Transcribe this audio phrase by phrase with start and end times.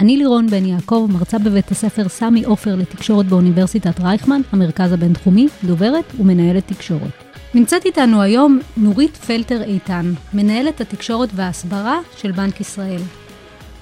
[0.00, 6.04] אני לירון בן יעקב, מרצה בבית הספר סמי עופר לתקשורת באוניברסיטת רייכמן, המרכז הבינתחומי, דוברת
[6.18, 7.10] ומנהלת תקשורת.
[7.54, 13.00] נמצאת איתנו היום נורית פלטר איתן, מנהלת התקשורת וההסברה של בנק ישראל.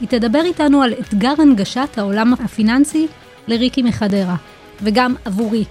[0.01, 3.07] היא תדבר איתנו על אתגר הנגשת העולם הפיננסי
[3.49, 4.37] לריקי מחדרה,
[4.83, 5.65] וגם עבורי,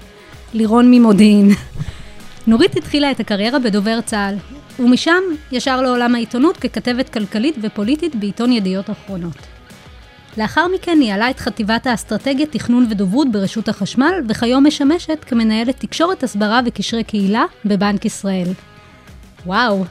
[0.54, 1.50] לירון ממודיעין.
[2.48, 4.36] נורית התחילה את הקריירה בדובר צה"ל,
[4.80, 5.22] ומשם
[5.52, 9.53] ישר לעולם העיתונות ככתבת כלכלית ופוליטית בעיתון ידיעות אחרונות.
[10.38, 16.62] לאחר מכן ניהלה את חטיבת האסטרטגיה, תכנון ודוברות ברשות החשמל, וכיום משמשת כמנהלת תקשורת, הסברה
[16.66, 18.48] וקשרי קהילה בבנק ישראל.
[19.46, 19.86] וואו,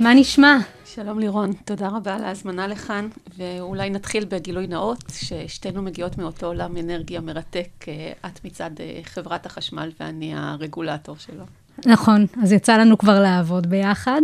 [0.00, 0.56] מה נשמע?
[0.84, 6.76] שלום לירון, תודה רבה על ההזמנה לכאן, ואולי נתחיל בגילוי נאות, ששתינו מגיעות מאותו עולם
[6.76, 11.44] אנרגיה מרתק, אה, את מצד אה, חברת החשמל ואני הרגולטור שלו.
[11.86, 14.20] נכון, אז יצא לנו כבר לעבוד ביחד.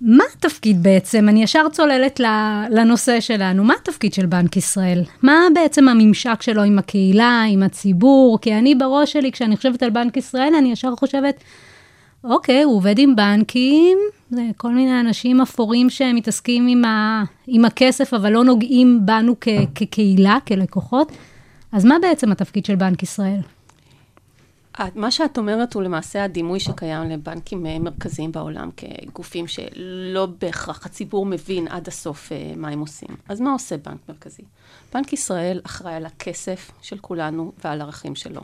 [0.00, 1.28] מה התפקיד בעצם?
[1.28, 2.20] אני ישר צוללת
[2.70, 3.64] לנושא שלנו.
[3.64, 5.02] מה התפקיד של בנק ישראל?
[5.22, 8.38] מה בעצם הממשק שלו עם הקהילה, עם הציבור?
[8.40, 11.34] כי אני בראש שלי, כשאני חושבת על בנק ישראל, אני ישר חושבת,
[12.24, 13.98] אוקיי, הוא עובד עם בנקים,
[14.30, 19.48] זה כל מיני אנשים אפורים שמתעסקים עם, ה- עם הכסף, אבל לא נוגעים בנו כ-
[19.74, 21.12] כקהילה, כלקוחות.
[21.72, 23.40] אז מה בעצם התפקיד של בנק ישראל?
[24.94, 31.26] מה שאת אומרת הוא למעשה הדימוי שקיים לבנקים אה, מרכזיים בעולם, כגופים שלא בהכרח הציבור
[31.26, 33.08] מבין עד הסוף אה, מה הם עושים.
[33.28, 34.42] אז מה עושה בנק מרכזי?
[34.94, 38.40] בנק ישראל אחראי על הכסף של כולנו ועל הערכים שלו.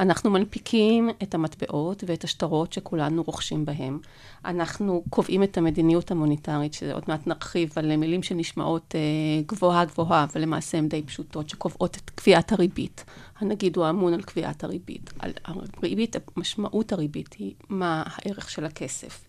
[0.00, 3.98] אנחנו מנפיקים את המטבעות ואת השטרות שכולנו רוכשים בהם.
[4.44, 9.00] אנחנו קובעים את המדיניות המוניטרית, שעוד מעט נרחיב על מילים שנשמעות אה,
[9.46, 13.04] גבוהה גבוהה, אבל למעשה הן די פשוטות, שקובעות את קביעת הריבית.
[13.38, 15.12] הנגיד הוא אמון על קביעת הריבית.
[15.18, 19.27] על הריבית, משמעות הריבית היא מה הערך של הכסף.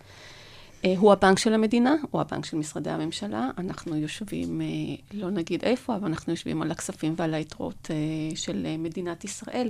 [0.86, 3.50] אה, הוא הבנק של המדינה, הוא הבנק של משרדי הממשלה.
[3.58, 4.68] אנחנו יושבים, אה,
[5.14, 9.70] לא נגיד איפה, אבל אנחנו יושבים על הכספים ועל היתרות אה, של מדינת ישראל.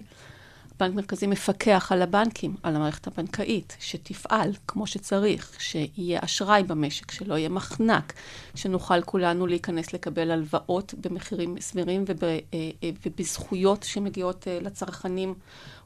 [0.79, 7.37] בנק מרכזי מפקח על הבנקים, על המערכת הבנקאית, שתפעל כמו שצריך, שיהיה אשראי במשק, שלא
[7.37, 8.13] יהיה מחנק,
[8.55, 12.23] שנוכל כולנו להיכנס לקבל הלוואות במחירים סבירים וב,
[13.05, 15.33] ובזכויות שמגיעות לצרכנים.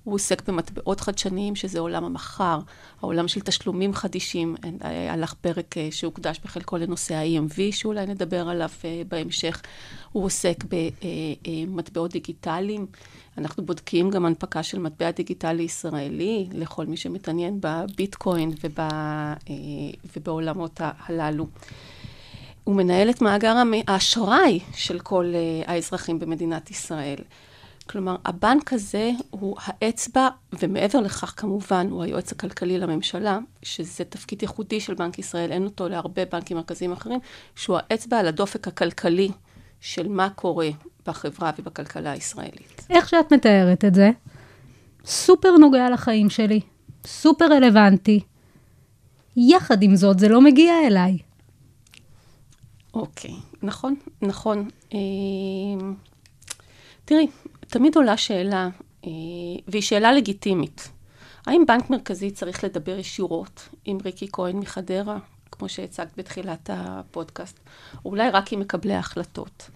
[0.03, 2.59] הוא עוסק במטבעות חדשניים, שזה עולם המחר,
[3.01, 4.55] העולם של תשלומים חדישים.
[4.83, 9.61] אה, הלך פרק אה, שהוקדש בחלקו לנושא ה-EMV, שאולי נדבר עליו אה, בהמשך.
[10.11, 10.63] הוא עוסק
[11.73, 12.85] במטבעות דיגיטליים.
[13.37, 18.79] אנחנו בודקים גם הנפקה של מטבע דיגיטלי ישראלי לכל מי שמתעניין בביטקוין וב,
[20.15, 21.47] ובעולמות הללו.
[22.63, 23.55] הוא מנהל את מאגר
[23.87, 25.33] האשראי של כל
[25.65, 27.19] האזרחים במדינת ישראל.
[27.89, 30.27] כלומר, הבנק הזה הוא האצבע,
[30.59, 35.89] ומעבר לכך כמובן הוא היועץ הכלכלי לממשלה, שזה תפקיד ייחודי של בנק ישראל, אין אותו
[35.89, 37.19] להרבה בנקים מרכזיים אחרים,
[37.55, 39.31] שהוא האצבע על הדופק הכלכלי
[39.81, 40.69] של מה קורה
[41.07, 42.85] בחברה ובכלכלה הישראלית.
[42.89, 44.11] איך שאת מתארת את זה,
[45.05, 46.59] סופר נוגע לחיים שלי,
[47.05, 48.19] סופר רלוונטי.
[49.37, 51.17] יחד עם זאת, זה לא מגיע אליי.
[52.93, 54.69] אוקיי, נכון, נכון.
[54.93, 54.99] אה,
[57.05, 57.27] תראי,
[57.67, 58.69] תמיד עולה שאלה,
[59.05, 59.09] אה,
[59.67, 60.89] והיא שאלה לגיטימית.
[61.45, 65.17] האם בנק מרכזי צריך לדבר ישירות עם ריקי כהן מחדרה,
[65.51, 67.59] כמו שהצגת בתחילת הפודקאסט,
[68.05, 69.69] או אולי רק עם מקבלי ההחלטות?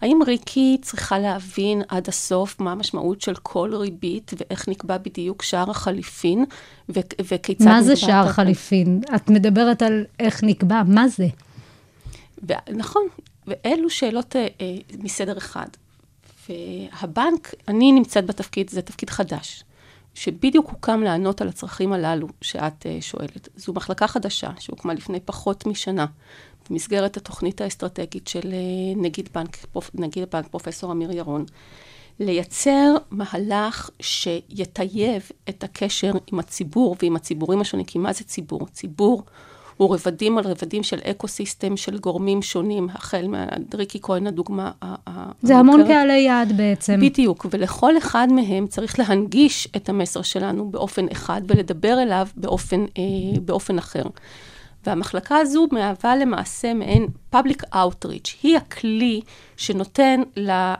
[0.00, 5.70] האם ריקי צריכה להבין עד הסוף מה המשמעות של כל ריבית ואיך נקבע בדיוק שער
[5.70, 6.44] החליפין
[6.88, 7.64] ו- וכיצד...
[7.64, 9.00] מה זה שער את- חליפין?
[9.16, 11.26] את מדברת על איך נקבע, מה זה?
[12.48, 13.02] ו- נכון,
[13.46, 15.66] ואלו שאלות אה, אה, מסדר אחד.
[16.48, 19.64] והבנק, אני נמצאת בתפקיד, זה תפקיד חדש,
[20.14, 23.48] שבדיוק הוקם לענות על הצרכים הללו שאת אה, שואלת.
[23.56, 26.06] זו מחלקה חדשה שהוקמה לפני פחות משנה,
[26.70, 31.44] במסגרת התוכנית האסטרטגית של אה, נגיד בנק, פרופ, נגיד בנק פרופסור אמיר ירון,
[32.20, 37.86] לייצר מהלך שיטייב את הקשר עם הציבור ועם הציבורים השונים.
[37.86, 38.66] כי מה זה ציבור?
[38.66, 39.24] ציבור
[39.82, 45.30] הוא רבדים על רבדים של ecosystem של גורמים שונים, החל מהריקי כהן הדוגמה ה- ה-
[45.42, 45.96] זה המון המוכרת.
[45.96, 47.00] קהלי יעד בעצם.
[47.02, 53.40] בדיוק, ולכל אחד מהם צריך להנגיש את המסר שלנו באופן אחד ולדבר אליו באופן, אה,
[53.44, 54.02] באופן אחר.
[54.86, 58.36] והמחלקה הזו מהווה למעשה מעין public outreach.
[58.42, 59.20] היא הכלי
[59.56, 60.20] שנותן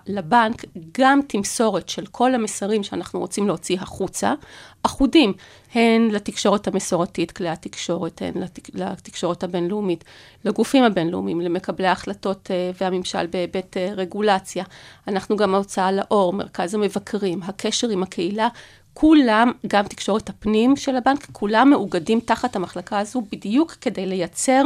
[0.06, 0.64] לבנק
[0.98, 4.34] גם תמסורת של כל המסרים שאנחנו רוצים להוציא החוצה,
[4.82, 5.32] אחודים,
[5.74, 10.04] הן לתקשורת המסורתית, כלי התקשורת, הן לתק, לתקשורת הבינלאומית,
[10.44, 14.64] לגופים הבינלאומיים, למקבלי ההחלטות אה, והממשל בהיבט אה, רגולציה.
[15.08, 18.48] אנחנו גם ההוצאה לאור, מרכז המבקרים, הקשר עם הקהילה,
[18.94, 24.62] כולם, גם תקשורת הפנים של הבנק, כולם מאוגדים תחת המחלקה הזו בדיוק כדי לייצר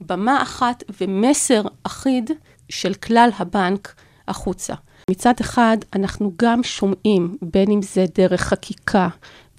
[0.00, 2.30] במה אחת ומסר אחיד
[2.68, 3.94] של כלל הבנק
[4.28, 4.74] החוצה.
[5.10, 9.08] מצד אחד, אנחנו גם שומעים, בין אם זה דרך חקיקה,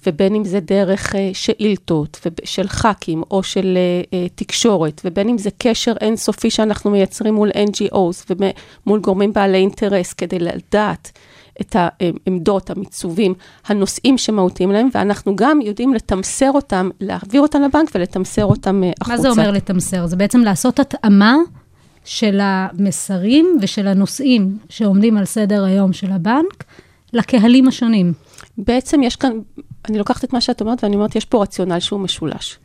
[0.06, 5.38] ובין אם זה דרך אה, שאילתות של ח"כים או של אה, אה, תקשורת, ובין אם
[5.38, 8.32] זה קשר אינסופי שאנחנו מייצרים מול NGOs
[8.86, 11.12] ומול גורמים בעלי אינטרס כדי לדעת
[11.60, 13.34] את העמדות, המיצובים,
[13.66, 19.16] הנושאים שמהותיים להם, ואנחנו גם יודעים לתמסר אותם, להעביר אותם לבנק ולתמסר אותם החוצה.
[19.16, 20.06] מה זה אומר לתמסר?
[20.06, 21.36] זה בעצם לעשות התאמה
[22.04, 26.64] של המסרים ושל הנושאים שעומדים על סדר היום של הבנק
[27.12, 28.12] לקהלים השונים.
[28.58, 29.32] בעצם יש כאן,
[29.88, 32.58] אני לוקחת את מה שאת אומרת ואני אומרת, יש פה רציונל שהוא משולש.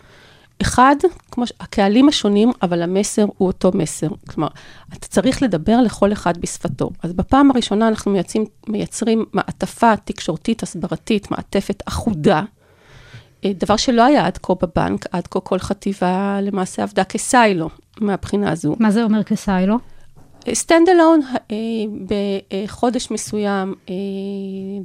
[0.62, 0.96] אחד,
[1.32, 4.08] כמו הקהלים השונים, אבל המסר הוא אותו מסר.
[4.30, 4.48] כלומר,
[4.94, 6.90] אתה צריך לדבר לכל אחד בשפתו.
[7.04, 12.42] אז בפעם הראשונה אנחנו מייצרים, מייצרים מעטפה תקשורתית, הסברתית, מעטפת אחודה,
[13.46, 17.70] אה, דבר שלא היה עד כה בבנק, עד כה כל חטיבה למעשה עבדה כ silo
[18.02, 18.76] מהבחינה הזו.
[18.80, 19.78] מה זה אומר כ silo?
[20.54, 21.56] Stand alone, אה,
[22.08, 23.96] בחודש מסוים, אה,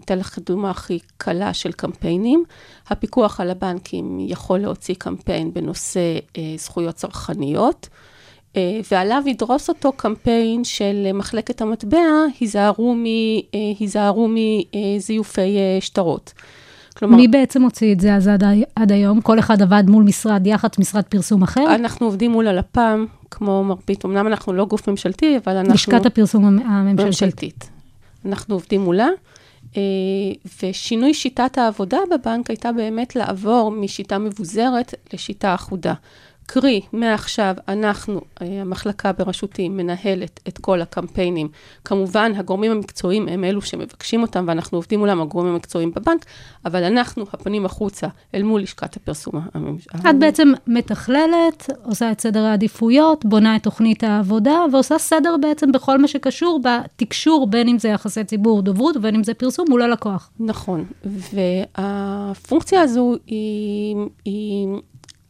[0.04, 2.44] אתן לך דוגמה הכי קלה של קמפיינים.
[2.88, 7.88] הפיקוח על הבנקים יכול להוציא קמפיין בנושא אה, זכויות צרכניות,
[8.90, 11.98] ועליו ידרוס אותו קמפיין של מחלקת המטבע,
[13.80, 16.32] היזהרו מזיופי שטרות.
[16.96, 17.16] כלומר...
[17.16, 18.44] מי בעצם הוציא את זה אז עד,
[18.76, 19.20] עד היום?
[19.20, 21.74] כל אחד עבד מול משרד יח"צ, משרד פרסום אחר?
[21.74, 25.74] אנחנו עובדים מול הלפ"ם, כמו מרבית, אמנם אנחנו לא גוף ממשלתי, אבל אנחנו...
[25.74, 27.06] לשכת הפרסום הממשלתית.
[27.06, 27.70] ממשלתית.
[28.24, 29.08] אנחנו עובדים מולה,
[29.76, 29.82] אה,
[30.62, 35.94] ושינוי שיטת העבודה בבנק הייתה באמת לעבור משיטה מבוזרת לשיטה אחודה.
[36.46, 41.48] קרי, מעכשיו אנחנו, אה, המחלקה בראשותי, מנהלת את כל הקמפיינים.
[41.84, 46.24] כמובן, הגורמים המקצועיים הם אלו שמבקשים אותם, ואנחנו עובדים מולם, הגורמים המקצועיים בבנק,
[46.64, 49.34] אבל אנחנו, הפנים החוצה, אל מול לשכת הפרסום.
[50.10, 55.98] את בעצם מתכללת, עושה את סדר העדיפויות, בונה את תוכנית העבודה, ועושה סדר בעצם בכל
[55.98, 60.30] מה שקשור בתקשור, בין אם זה יחסי ציבור, דוברות, ובין אם זה פרסום מול הלקוח.
[60.40, 63.96] נכון, והפונקציה הזו היא...
[64.24, 64.68] היא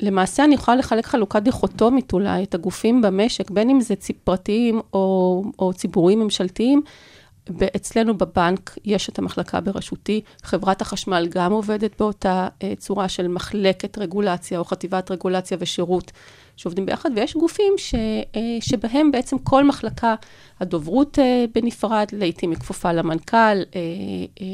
[0.00, 3.94] למעשה אני יכולה לחלק חלוקה דיכוטומית אולי, את הגופים במשק, בין אם זה
[4.24, 6.82] פרטיים או, או ציבוריים ממשלתיים.
[7.76, 13.98] אצלנו בבנק יש את המחלקה בראשותי, חברת החשמל גם עובדת באותה uh, צורה של מחלקת
[13.98, 16.12] רגולציה או חטיבת רגולציה ושירות
[16.56, 20.14] שעובדים ביחד, ויש גופים ש, uh, שבהם בעצם כל מחלקה,
[20.60, 21.22] הדוברות uh,
[21.54, 24.44] בנפרד, לעיתים היא כפופה למנכ"ל, uh,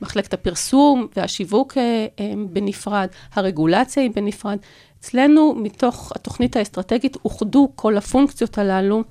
[0.00, 4.58] מחלקת הפרסום והשיווק אה, אה, בנפרד, הרגולציה היא בנפרד.
[5.00, 9.02] אצלנו, מתוך התוכנית האסטרטגית, אוחדו כל הפונקציות הללו, אה,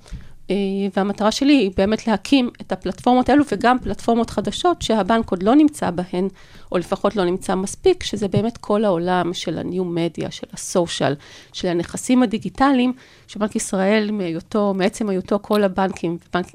[0.95, 5.91] והמטרה שלי היא באמת להקים את הפלטפורמות האלו וגם פלטפורמות חדשות שהבנק עוד לא נמצא
[5.91, 6.27] בהן,
[6.71, 11.15] או לפחות לא נמצא מספיק, שזה באמת כל העולם של הניו-מדיה, של הסושיאל,
[11.53, 12.93] של הנכסים הדיגיטליים,
[13.27, 16.45] שבנק ישראל, מהיותו, מעצם היותו כל הבנקים, בנק,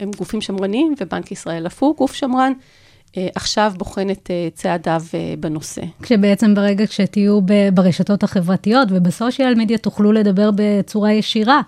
[0.00, 2.52] הם גופים שמרניים, ובנק ישראל אף הוא גוף שמרן.
[3.16, 5.82] אה, עכשיו בוחן את אה, צעדיו אה, בנושא.
[6.02, 7.40] כשבעצם ברגע שתהיו
[7.74, 11.60] ברשתות החברתיות ובסושיאל מדיה תוכלו לדבר בצורה ישירה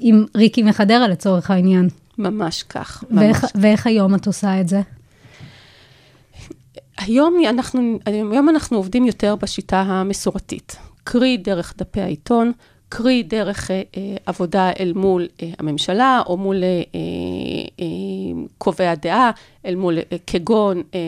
[0.00, 1.88] עם ריקי מחדרה לצורך העניין.
[2.18, 3.04] ממש כך.
[3.10, 3.52] ואיך, ממש.
[3.54, 4.80] ואיך היום את עושה את זה?
[6.98, 12.52] היום אנחנו, היום אנחנו עובדים יותר בשיטה המסורתית, קרי דרך דפי העיתון,
[12.88, 16.82] קרי דרך אה, אה, עבודה אל מול אה, הממשלה, או מול אה,
[17.80, 17.86] אה,
[18.58, 19.30] קובעי הדעה,
[19.66, 21.00] אל מול, אה, כגון אה,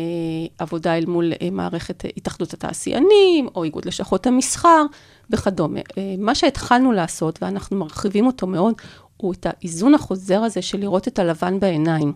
[0.59, 4.85] עבודה אל מול אה, מערכת התאחדות התעשיינים, או איגוד לשכות המסחר
[5.33, 5.81] וכדומה.
[5.99, 8.75] אה, מה שהתחלנו לעשות, ואנחנו מרחיבים אותו מאוד,
[9.17, 12.13] הוא את האיזון החוזר הזה של לראות את הלבן בעיניים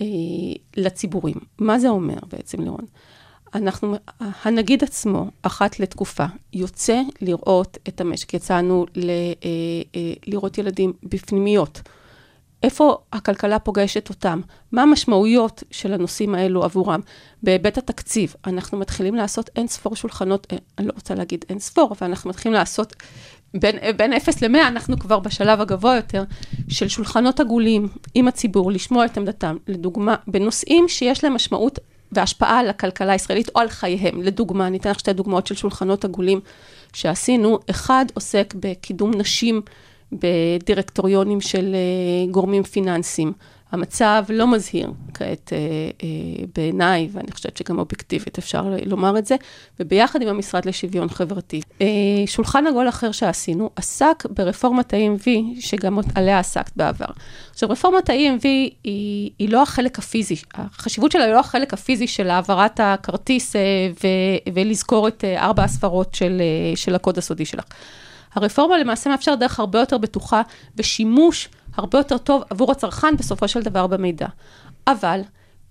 [0.00, 0.06] אה,
[0.76, 1.36] לציבורים.
[1.58, 2.84] מה זה אומר בעצם, לירון?
[3.54, 8.34] אנחנו, הנגיד עצמו, אחת לתקופה, יוצא לראות את המשק.
[8.34, 9.10] יצאנו ל,
[9.44, 11.80] אה, לראות ילדים בפנימיות.
[12.62, 14.40] איפה הכלכלה פוגשת אותם?
[14.72, 17.00] מה המשמעויות של הנושאים האלו עבורם?
[17.42, 21.94] בהיבט התקציב, אנחנו מתחילים לעשות אין ספור שולחנות, אה, אני לא רוצה להגיד אין ספור,
[21.98, 22.96] אבל אנחנו מתחילים לעשות
[23.54, 26.24] בין, בין 0 ל-100, אנחנו כבר בשלב הגבוה יותר,
[26.68, 29.56] של שולחנות עגולים עם הציבור, לשמוע את עמדתם.
[29.68, 31.78] לדוגמה, בנושאים שיש להם משמעות
[32.12, 34.22] והשפעה על הכלכלה הישראלית או על חייהם.
[34.22, 36.40] לדוגמה, אני אתן לך שתי דוגמאות של שולחנות עגולים
[36.92, 37.58] שעשינו.
[37.70, 39.62] אחד עוסק בקידום נשים
[40.12, 43.32] בדירקטוריונים של אה, גורמים פיננסיים.
[43.72, 45.58] המצב לא מזהיר כעת אה,
[46.02, 49.36] אה, בעיניי, ואני חושבת שגם אובייקטיבית אפשר לומר את זה,
[49.80, 51.60] וביחד עם המשרד לשוויון חברתי.
[52.26, 55.28] שולחן עגול אחר שעשינו עסק ברפורמת ה-EMV,
[55.60, 57.06] שגם עליה עסקת בעבר.
[57.50, 58.42] עכשיו, רפורמת ה-EMV
[58.84, 63.56] היא, היא לא החלק הפיזי, החשיבות שלה היא לא החלק הפיזי של העברת הכרטיס
[64.04, 64.06] ו,
[64.54, 66.42] ולזכור את ארבע הספרות של,
[66.74, 67.64] של הקוד הסודי שלך.
[68.34, 70.42] הרפורמה למעשה מאפשרת דרך הרבה יותר בטוחה
[70.76, 74.26] ושימוש הרבה יותר טוב עבור הצרכן בסופו של דבר במידע.
[74.86, 75.20] אבל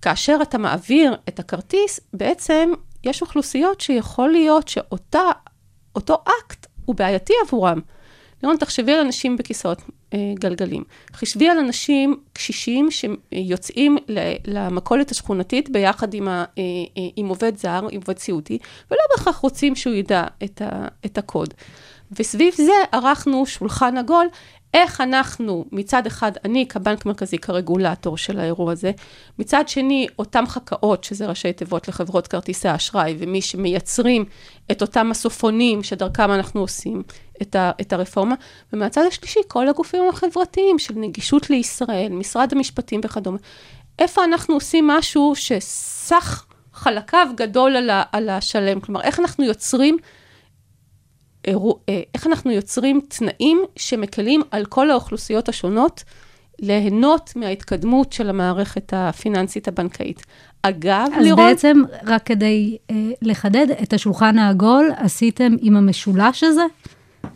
[0.02, 2.72] כאשר אתה מעביר את הכרטיס, בעצם
[3.04, 7.80] יש אוכלוסיות שיכול להיות שאותו אקט הוא בעייתי עבורם.
[8.42, 9.82] לירון, תחשבי על אנשים בכיסאות
[10.14, 10.84] אה, גלגלים.
[11.14, 13.96] חשבי על אנשים קשישים שיוצאים
[14.46, 16.62] למכולת השכונתית ביחד עם, ה, אה,
[16.96, 18.58] אה, עם עובד זר, עם עובד סיעודי,
[18.90, 21.54] ולא בהכרח רוצים שהוא ידע את, ה, את הקוד.
[22.12, 24.26] וסביב זה ערכנו שולחן עגול,
[24.74, 28.92] איך אנחנו, מצד אחד, אני כבנק מרכזי, כרגולטור של האירוע הזה,
[29.38, 34.24] מצד שני, אותם חכאות, שזה ראשי תיבות לחברות כרטיסי האשראי, ומי שמייצרים
[34.70, 37.02] את אותם מסופונים שדרכם אנחנו עושים
[37.42, 38.34] את, ה, את הרפורמה,
[38.72, 43.38] ומהצד השלישי, כל הגופים החברתיים של נגישות לישראל, משרד המשפטים וכדומה.
[43.98, 48.80] איפה אנחנו עושים משהו שסך חלקיו גדול על, ה, על השלם?
[48.80, 49.96] כלומר, איך אנחנו יוצרים
[52.14, 56.04] איך אנחנו יוצרים תנאים שמקלים על כל האוכלוסיות השונות
[56.58, 60.26] ליהנות מההתקדמות של המערכת הפיננסית הבנקאית.
[60.62, 61.44] אגב, אז לירון...
[61.44, 66.62] אז בעצם, רק כדי אה, לחדד, את השולחן העגול עשיתם עם המשולש הזה?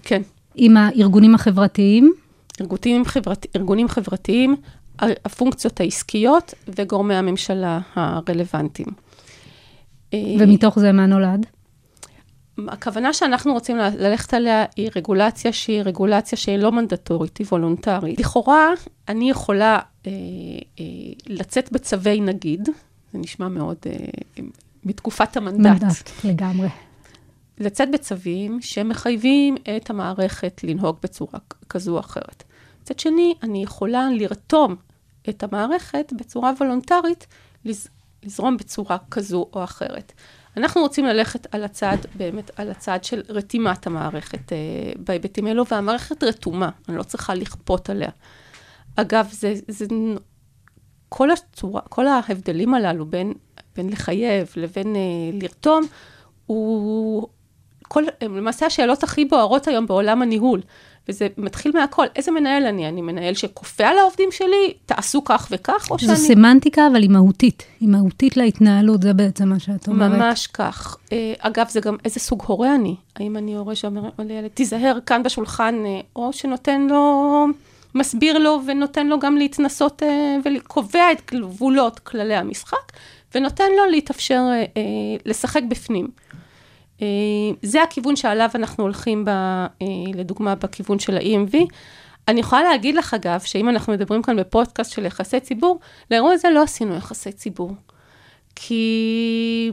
[0.02, 0.22] כן.
[0.54, 2.12] עם הארגונים החברתיים?
[2.60, 4.56] ארגונים, חברת, ארגונים חברתיים,
[4.98, 8.88] הפונקציות העסקיות וגורמי הממשלה הרלוונטיים.
[10.14, 11.46] ומתוך זה מה נולד?
[12.68, 18.20] הכוונה שאנחנו רוצים ללכת עליה היא רגולציה שהיא רגולציה שהיא לא מנדטורית, היא וולונטרית.
[18.20, 18.68] לכאורה,
[19.08, 20.10] אני יכולה אה,
[20.80, 20.84] אה,
[21.26, 22.68] לצאת בצווי נגיד,
[23.12, 24.42] זה נשמע מאוד אה,
[24.84, 25.82] מתקופת המנדט.
[25.82, 26.68] מנדט, לגמרי.
[27.58, 31.38] לצאת בצווים שמחייבים את המערכת לנהוג בצורה
[31.68, 32.42] כזו או אחרת.
[32.82, 34.76] מצד שני, אני יכולה לרתום
[35.28, 37.26] את המערכת בצורה וולונטרית,
[37.64, 37.88] לז,
[38.22, 40.12] לזרום בצורה כזו או אחרת.
[40.56, 44.58] אנחנו רוצים ללכת על הצד, באמת, על הצד של רתימת המערכת אה,
[44.96, 48.10] בהיבטים האלו, והמערכת רתומה, אני לא צריכה לכפות עליה.
[48.96, 49.86] אגב, זה, זה
[51.08, 53.32] כל הצורה, כל ההבדלים הללו בין,
[53.76, 55.00] בין לחייב לבין אה,
[55.32, 55.84] לרתום,
[56.46, 57.28] הוא,
[57.82, 60.60] כל, למעשה השאלות הכי בוערות היום בעולם הניהול.
[61.08, 62.06] וזה מתחיל מהכל.
[62.16, 62.88] איזה מנהל אני?
[62.88, 66.16] אני מנהל שכופה על העובדים שלי, תעשו כך וכך, או שאני...
[66.16, 67.64] זו סמנטיקה, אבל היא מהותית.
[67.80, 70.10] היא מהותית להתנהלות, זה בעצם מה שאת אומרת.
[70.10, 70.96] ממש כך.
[71.12, 72.96] אה, אגב, זה גם איזה סוג הורה אני.
[73.16, 77.46] האם אני הורה שאומר לילד, תיזהר כאן בשולחן, אה, או שנותן לו,
[77.94, 82.92] מסביר לו ונותן לו גם להתנסות אה, וקובע את גבולות כללי המשחק,
[83.34, 84.42] ונותן לו להתאפשר
[85.24, 86.08] לשחק בפנים.
[87.02, 87.06] אה,
[87.62, 89.66] זה הכיוון שעליו אנחנו הולכים, ב, אה,
[90.14, 91.56] לדוגמה, בכיוון של ה-EMV.
[92.28, 95.80] אני יכולה להגיד לך, אגב, שאם אנחנו מדברים כאן בפודקאסט של יחסי ציבור,
[96.10, 97.72] לאירוע הזה לא עשינו יחסי ציבור.
[98.54, 99.70] כי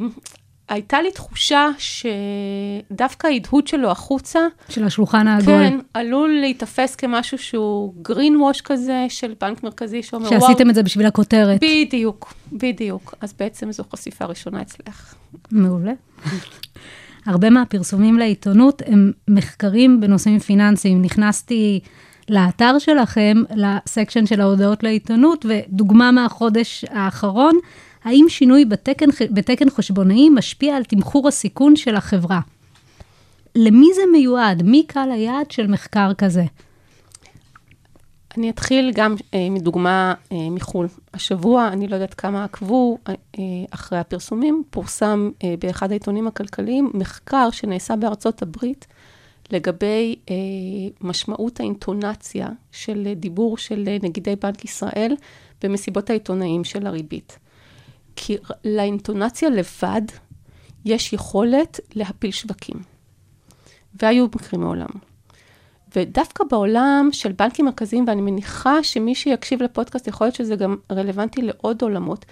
[0.69, 4.39] הייתה לי תחושה שדווקא ההדהוד שלו החוצה...
[4.69, 5.53] של השולחן העגול.
[5.53, 10.75] כן, עלול להיתפס כמשהו שהוא green wash כזה של בנק מרכזי שאומר, שעשיתם וואו, את
[10.75, 11.59] זה בשביל הכותרת.
[11.61, 13.13] בדיוק, בדיוק.
[13.21, 15.15] אז בעצם זו חשיפה ראשונה אצלך.
[15.51, 15.91] מעולה.
[17.25, 21.01] הרבה מהפרסומים לעיתונות הם מחקרים בנושאים פיננסיים.
[21.01, 21.79] נכנסתי
[22.29, 27.59] לאתר שלכם, לסקשן של ההודעות לעיתונות, ודוגמה מהחודש האחרון,
[28.03, 32.39] האם שינוי בתקן, בתקן חשבונאי משפיע על תמחור הסיכון של החברה?
[33.55, 34.63] למי זה מיועד?
[34.63, 36.43] מי קהל היעד של מחקר כזה?
[38.39, 40.87] אני אתחיל גם אה, מדוגמה אה, מחו"ל.
[41.13, 43.13] השבוע, אני לא יודעת כמה עקבו אה,
[43.71, 48.87] אחרי הפרסומים, פורסם אה, באחד העיתונים הכלכליים מחקר שנעשה בארצות הברית
[49.51, 50.35] לגבי אה,
[51.01, 55.15] משמעות האינטונציה של דיבור של אה, נגידי בנק ישראל
[55.61, 57.39] במסיבות העיתונאים של הריבית.
[58.15, 60.01] כי לאינטונציה לבד
[60.85, 62.77] יש יכולת להפיל שווקים.
[64.01, 65.08] והיו מקרים מעולם.
[65.95, 71.41] ודווקא בעולם של בנקים מרכזיים, ואני מניחה שמי שיקשיב לפודקאסט, יכול להיות שזה גם רלוונטי
[71.41, 72.25] לעוד עולמות,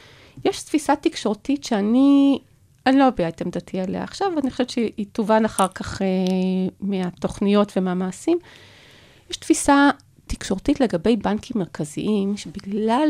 [0.46, 2.40] יש תפיסה תקשורתית שאני,
[2.86, 6.08] אני לא אביע את עמדתי עליה עכשיו, ואני חושבת שהיא תובן אחר כך אה,
[6.80, 8.38] מהתוכניות ומהמעשים.
[9.30, 9.90] יש תפיסה
[10.28, 13.10] תקשורתית לגבי בנקים מרכזיים, שבגלל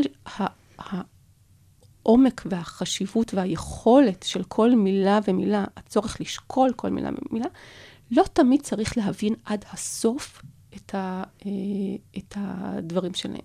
[2.04, 7.48] העומק והחשיבות והיכולת של כל מילה ומילה, הצורך לשקול כל מילה ומילה,
[8.10, 10.42] לא תמיד צריך להבין עד הסוף
[10.76, 11.50] את, ה, אה,
[12.18, 13.40] את הדברים שלהם.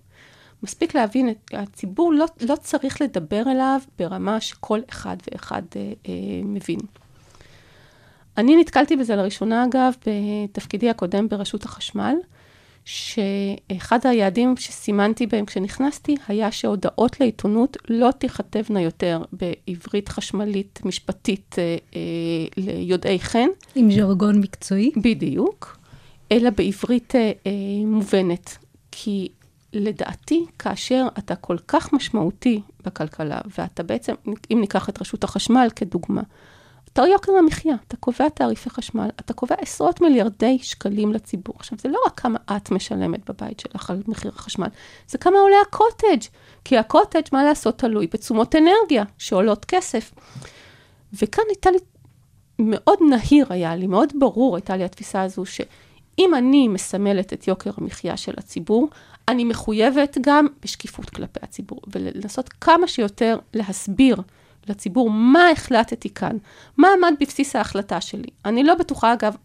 [0.64, 6.14] מספיק להבין, את, הציבור לא, לא צריך לדבר אליו ברמה שכל אחד ואחד אה, אה,
[6.44, 6.80] מבין.
[8.38, 12.16] אני נתקלתי בזה לראשונה, אגב, בתפקידי הקודם ברשות החשמל,
[12.86, 21.78] שאחד היעדים שסימנתי בהם כשנכנסתי, היה שהודעות לעיתונות לא תיכתבנה יותר בעברית חשמלית משפטית אה,
[21.96, 22.00] אה,
[22.58, 23.48] ליודעי חן.
[23.76, 24.92] עם ז'רגון מקצועי.
[24.98, 25.78] בדיוק,
[26.32, 27.52] אלא בעברית אה, אה,
[27.86, 28.58] מובנת.
[28.92, 29.30] כי
[29.74, 34.14] לדעתי, כאשר אתה כל כך משמעותי בכלכלה, ואתה בעצם,
[34.52, 36.22] אם ניקח את רשות החשמל כדוגמה,
[37.02, 41.56] יוקר המחיה, אתה קובע תעריפי חשמל, אתה קובע עשרות מיליארדי שקלים לציבור.
[41.60, 44.68] עכשיו, זה לא רק כמה את משלמת בבית שלך על מחיר החשמל,
[45.08, 46.28] זה כמה עולה הקוטג',
[46.66, 50.12] כי הקוטג', מה לעשות, תלוי בתשומות אנרגיה, שעולות כסף.
[51.22, 51.78] וכאן הייתה לי,
[52.60, 57.72] מאוד נהיר היה לי, מאוד ברור הייתה לי התפיסה הזו, שאם אני מסמלת את יוקר
[57.78, 58.90] המחיה של הציבור,
[59.28, 64.16] אני מחויבת גם בשקיפות כלפי הציבור, ולנסות כמה שיותר להסביר
[64.68, 66.38] לציבור מה החלטתי כאן,
[66.78, 68.28] מה עמד בבסיס ההחלטה שלי.
[68.46, 69.36] אני לא בטוחה, אגב,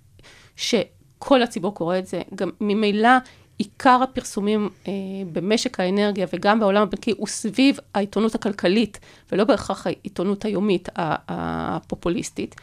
[0.56, 3.08] שכל הציבור קורא את זה, גם ממילא
[3.58, 4.92] עיקר הפרסומים אה,
[5.32, 9.00] במשק האנרגיה וגם בעולם הבנקי הוא סביב העיתונות הכלכלית,
[9.32, 12.54] ולא בהכרח העיתונות היומית הפופוליסטית,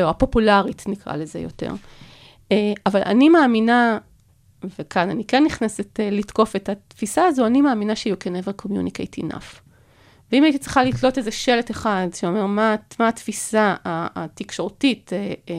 [0.00, 1.72] או הפופולרית נקרא לזה יותר.
[2.52, 3.98] אה, אבל אני מאמינה,
[4.78, 8.66] וכאן אני כן נכנסת אה, לתקוף את התפיסה הזו, אני מאמינה ש- you can never
[8.66, 9.63] communicate enough.
[10.34, 15.54] ואם הייתי צריכה לתלות איזה שלט אחד שאומר מה, מה התפיסה התקשורתית אה, אה,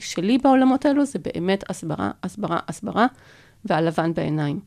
[0.00, 3.06] שלי בעולמות האלו, זה באמת הסברה, הסברה, הסברה,
[3.64, 4.60] והלבן בעיניים.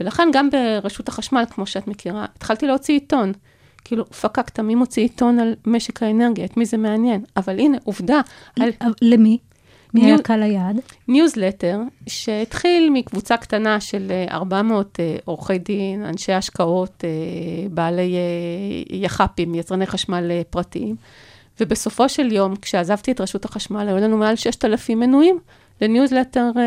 [0.00, 3.32] ולכן גם ברשות החשמל, כמו שאת מכירה, התחלתי להוציא עיתון.
[3.84, 6.44] כאילו, פקקת, מי מוציא עיתון על משק האנרגיה?
[6.44, 7.24] את מי זה מעניין?
[7.36, 8.20] אבל הנה, עובדה.
[8.60, 8.70] על...
[9.02, 9.38] למי?
[9.94, 10.80] מי ניו- היה קהל היעד?
[11.08, 17.10] ניוזלטר שהתחיל מקבוצה קטנה של אה, 400 אה, עורכי דין, אנשי השקעות, אה,
[17.70, 20.96] בעלי אה, יח"פים, יצרני חשמל אה, פרטיים.
[21.60, 25.38] ובסופו של יום, כשעזבתי את רשות החשמל, היו לנו מעל 6,000 מנויים
[25.80, 26.62] לניוזלטר אה,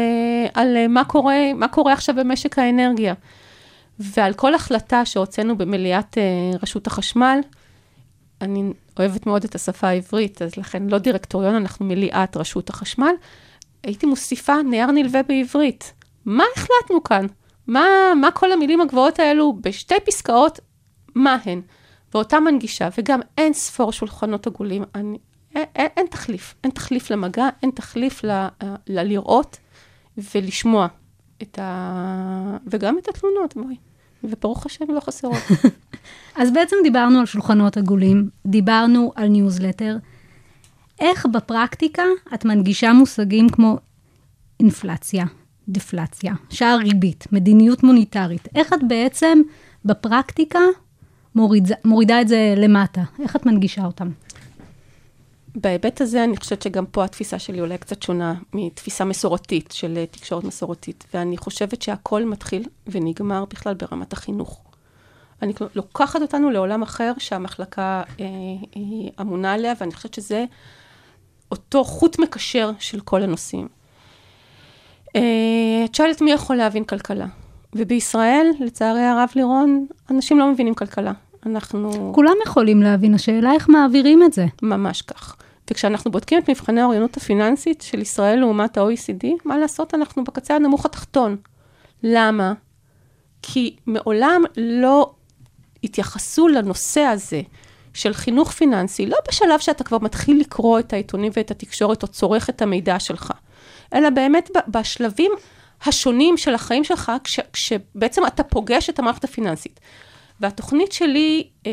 [0.54, 3.14] על אה, מה קורה, מה קורה עכשיו במשק האנרגיה.
[4.00, 6.24] ועל כל החלטה שהוצאנו במליאת אה,
[6.64, 7.40] רשות החשמל,
[8.42, 8.64] אני
[9.00, 13.14] אוהבת מאוד את השפה העברית, אז לכן לא דירקטוריון, אנחנו מליאת רשות החשמל.
[13.84, 15.94] הייתי מוסיפה נייר נלווה בעברית.
[16.26, 17.26] מה החלטנו כאן?
[17.68, 17.86] מה,
[18.22, 20.60] מה כל המילים הגבוהות האלו בשתי פסקאות,
[21.16, 21.62] מה הן?
[22.14, 24.84] ואותה מנגישה, וגם אין ספור שולחנות עגולים.
[24.96, 25.18] אני,
[25.56, 28.48] אין, אין, אין תחליף, אין תחליף למגע, אין תחליף ל,
[28.88, 29.58] ללראות
[30.36, 30.88] ולשמוע
[31.42, 32.58] את ה...
[32.68, 33.76] וגם את התלונות, בואי.
[34.24, 35.44] וברוך השם לא חסרות.
[36.40, 39.98] אז בעצם דיברנו על שולחנות עגולים, דיברנו על ניוזלטר.
[41.00, 42.04] איך בפרקטיקה
[42.34, 43.78] את מנגישה מושגים כמו
[44.60, 45.26] אינפלציה,
[45.70, 48.48] דפלציה, שער ריבית, מדיניות מוניטרית?
[48.56, 49.40] איך את בעצם
[49.86, 50.60] בפרקטיקה
[51.36, 53.02] מורידה, מורידה את זה למטה?
[53.20, 54.10] איך את מנגישה אותם?
[55.56, 60.06] בהיבט הזה, אני חושבת שגם פה התפיסה שלי אולי קצת שונה מתפיסה מסורתית של אה,
[60.06, 64.62] תקשורת מסורתית, ואני חושבת שהכל מתחיל ונגמר בכלל ברמת החינוך.
[65.42, 68.26] אני לוקחת אותנו לעולם אחר שהמחלקה אה,
[68.76, 70.46] היא אמונה עליה, ואני חושבת שזה
[71.52, 73.68] אותו חוט מקשר של כל הנושאים.
[75.16, 75.22] אה,
[75.86, 77.26] את שואלת מי יכול להבין כלכלה,
[77.76, 81.12] ובישראל, לצערי הרב לירון, אנשים לא מבינים כלכלה.
[81.46, 82.12] אנחנו...
[82.16, 84.46] כולם יכולים להבין, השאלה איך מעבירים את זה.
[84.62, 85.36] ממש כך.
[85.72, 90.86] וכשאנחנו בודקים את מבחני האוריינות הפיננסית של ישראל לעומת ה-OECD, מה לעשות, אנחנו בקצה הנמוך
[90.86, 91.38] התחתון.
[92.04, 92.54] למה?
[93.42, 95.14] כי מעולם לא
[95.84, 97.42] התייחסו לנושא הזה
[97.94, 102.50] של חינוך פיננסי, לא בשלב שאתה כבר מתחיל לקרוא את העיתונים ואת התקשורת או צורך
[102.50, 103.32] את המידע שלך,
[103.94, 105.32] אלא באמת בשלבים
[105.86, 109.80] השונים של החיים שלך, כש, כשבעצם אתה פוגש את המערכת הפיננסית.
[110.42, 111.72] והתוכנית שלי, אה,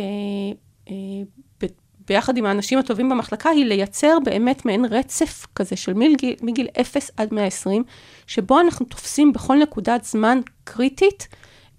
[0.90, 0.94] אה,
[1.62, 1.66] ב-
[2.08, 7.10] ביחד עם האנשים הטובים במחלקה, היא לייצר באמת מעין רצף כזה של מגיל, מגיל 0
[7.16, 7.84] עד 120,
[8.26, 11.28] שבו אנחנו תופסים בכל נקודת זמן קריטית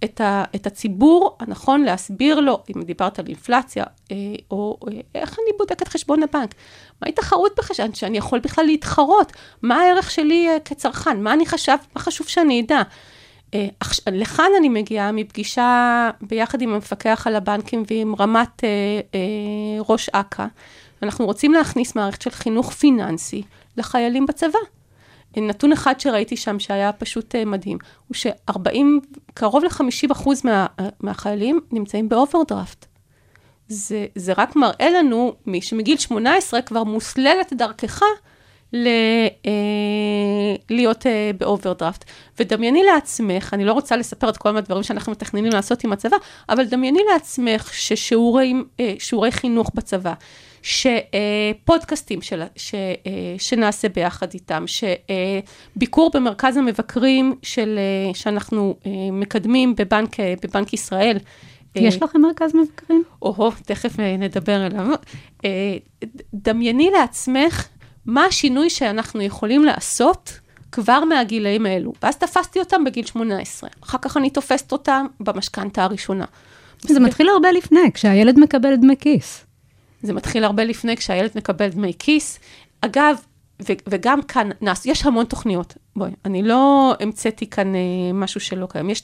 [0.04, 4.15] את, ה, את הציבור הנכון להסביר לו, אם דיברת על אינפלציה, אה,
[4.52, 6.56] או אה, איך אני בודקת חשבון הבנק,
[7.02, 11.76] מהי תחרות בחשבון, שאני יכול בכלל להתחרות, מה הערך שלי אה, כצרכן, מה אני חש,
[11.95, 12.82] מה חשוב שאני אדע.
[13.54, 13.68] אה,
[14.12, 18.70] לכאן אני מגיעה מפגישה ביחד עם המפקח על הבנקים ועם רמת אה,
[19.16, 20.46] אה, ראש אכ"א.
[21.04, 23.44] אנחנו רוצים להכניס מערכת של חינוך פיננסי
[23.78, 24.60] לחיילים בצבא.
[25.38, 28.78] נתון אחד שראיתי שם שהיה פשוט מדהים, הוא ש-40,
[29.34, 32.86] קרוב ל-50% מה, אה, מהחיילים נמצאים באוברדראפט.
[33.68, 38.02] זה, זה רק מראה לנו, מי שמגיל 18 כבר מוסללת דרכך
[38.73, 38.88] ל,
[39.45, 42.06] אה, להיות אה, באוברדראפט.
[42.39, 46.17] ודמייני לעצמך, אני לא רוצה לספר את כל הדברים שאנחנו מתכננים לעשות עם הצבא,
[46.49, 50.13] אבל דמייני לעצמך ששיעורי אה, שיעורי חינוך בצבא,
[50.62, 59.75] שפודקאסטים של, ש, אה, שנעשה ביחד איתם, שביקור במרכז המבקרים של, אה, שאנחנו אה, מקדמים
[59.75, 61.17] בבנק, אה, בבנק ישראל,
[61.75, 63.03] יש אה, לכם מרכז מבקרים?
[63.21, 64.88] או-הו, תכף אה, נדבר עליו.
[65.45, 65.77] אה,
[66.34, 67.67] דמייני לעצמך
[68.10, 70.39] מה השינוי שאנחנו יכולים לעשות
[70.72, 71.93] כבר מהגילאים האלו.
[72.04, 73.69] ואז תפסתי אותם בגיל 18.
[73.84, 76.26] אחר כך אני תופסת אותם במשכנתה הראשונה.
[76.82, 79.45] זה מתחיל הרבה לפני, כשהילד מקבל דמי כיס.
[80.04, 82.39] זה מתחיל הרבה לפני כשהילד מקבל דמי כיס.
[82.82, 83.15] אגב,
[83.62, 85.74] ו- וגם כאן, נעש, יש המון תוכניות.
[85.95, 87.80] בואי, אני לא המצאתי כאן אה,
[88.13, 88.89] משהו שלא קיים.
[88.89, 89.04] יש,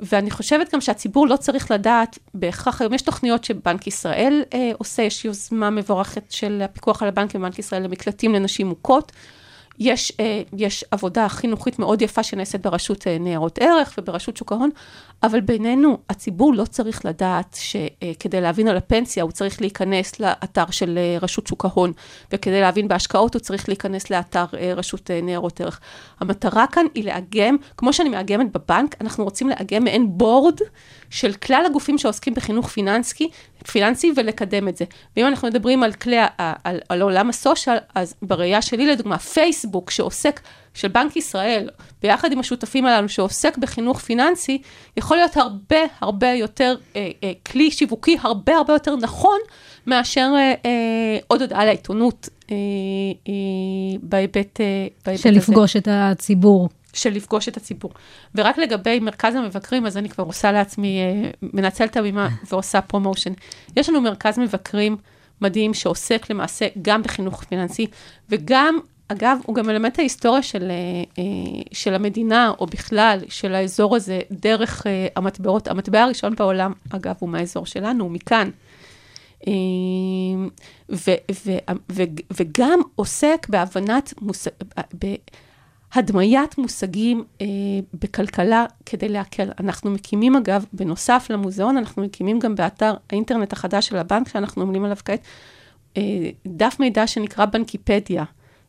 [0.00, 5.02] ואני חושבת גם שהציבור לא צריך לדעת בהכרח, היום יש תוכניות שבנק ישראל אה, עושה,
[5.02, 9.12] יש יוזמה מבורכת של הפיקוח על הבנקים בבנק ישראל למקלטים לנשים מוכות.
[9.78, 14.70] יש, אה, יש עבודה חינוכית מאוד יפה שנעשית ברשות אה, ניירות ערך וברשות שוק ההון,
[15.22, 20.98] אבל בינינו, הציבור לא צריך לדעת שכדי להבין על הפנסיה הוא צריך להיכנס לאתר של
[20.98, 21.92] אה, רשות שוק ההון,
[22.32, 25.80] וכדי להבין בהשקעות הוא צריך להיכנס לאתר אה, רשות אה, ניירות ערך.
[26.20, 30.58] המטרה כאן היא לאגם, כמו שאני מאגמת בבנק, אנחנו רוצים לאגם מעין בורד
[31.10, 33.30] של כלל הגופים שעוסקים בחינוך פיננסי,
[33.72, 34.84] פיננסי ולקדם את זה.
[35.16, 36.28] ואם אנחנו מדברים על כלי, ה-
[36.64, 40.40] על, על עולם הסושיאל, אז בראייה שלי לדוגמה, פייסבוק שעוסק,
[40.74, 41.70] של בנק ישראל,
[42.02, 44.62] ביחד עם השותפים הללו שעוסק בחינוך פיננסי,
[44.96, 49.38] יכול להיות הרבה הרבה יותר, אה, אה, כלי שיווקי הרבה הרבה יותר נכון
[49.86, 52.56] מאשר אה, אה, עוד הודעה לעיתונות אה,
[53.28, 55.38] אה, בהיבט, אה, בהיבט של הזה.
[55.38, 56.68] לפגוש את הציבור.
[56.92, 57.90] של לפגוש את הציבור.
[58.34, 63.32] ורק לגבי מרכז המבקרים, אז אני כבר עושה לעצמי, אה, מנצלת הבימה ועושה promotion.
[63.76, 64.96] יש לנו מרכז מבקרים
[65.40, 67.86] מדהים שעוסק למעשה גם בחינוך פיננסי,
[68.28, 70.76] וגם, אגב, הוא גם מלמד את ההיסטוריה של, אה,
[71.18, 75.68] אה, של המדינה, או בכלל, של האזור הזה, דרך אה, המטבעות.
[75.68, 78.50] המטבע הראשון בעולם, אגב, הוא מהאזור שלנו, הוא מכאן.
[79.46, 79.52] אה,
[80.90, 81.10] ו,
[81.46, 81.50] ו,
[81.92, 82.02] ו,
[82.36, 84.48] וגם עוסק בהבנת, מוס,
[85.94, 87.24] בהדמיית מושגים
[87.94, 89.50] בכלכלה כדי להקל.
[89.60, 94.84] אנחנו מקימים אגב, בנוסף למוזיאון, אנחנו מקימים גם באתר האינטרנט החדש של הבנק, שאנחנו עמלים
[94.84, 95.20] עליו כעת,
[96.46, 98.24] דף מידע שנקרא בנקיפדיה.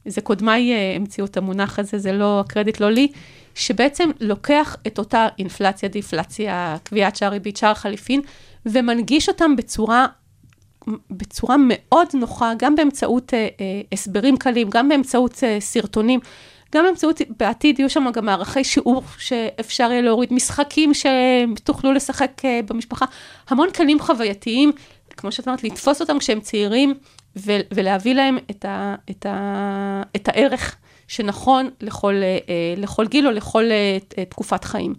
[0.10, 3.08] זה קודמיי אה, המציאו את המונח הזה, זה לא, הקרדיט לא לי,
[3.56, 8.22] שבעצם לוקח את אותה אינפלציה, דיפלציה, קביעת שער ריבית, שער חליפין,
[8.65, 10.06] ומנגיש אותם בצורה
[11.12, 16.19] בצורה מאוד נוחה, גם באמצעות אה, אה, הסברים קלים, גם באמצעות אה, סרטונים,
[16.76, 22.60] גם באמצעות, בעתיד יהיו שם גם מערכי שיעור שאפשר יהיה להוריד, משחקים שתוכלו לשחק אה,
[22.65, 23.06] במשפחה,
[23.50, 24.72] המון כלים חווייתיים,
[25.17, 26.93] כמו שאת אומרת, לתפוס אותם כשהם צעירים
[27.45, 30.75] ו- ולהביא להם את, ה- את, ה- את הערך
[31.08, 34.93] שנכון לכל, אה, אה, לכל גיל או לכל אה, אה, תקופת חיים.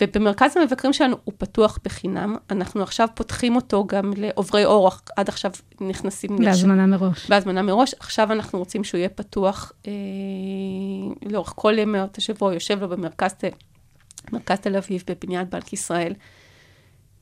[0.00, 2.36] ובמרכז המבקרים שלנו הוא פתוח בחינם.
[2.50, 5.50] אנחנו עכשיו פותחים אותו גם לעוברי אורח, עד עכשיו
[5.80, 6.36] נכנסים...
[6.36, 7.30] בהזמנה מראש.
[7.30, 7.94] בהזמנה מראש.
[8.00, 9.92] עכשיו אנחנו רוצים שהוא יהיה פתוח אה,
[11.30, 13.34] לאורך כל ימי השבוע, יושב לו במרכז
[14.32, 16.12] מרכז תל אביב, בבניית בנק ישראל.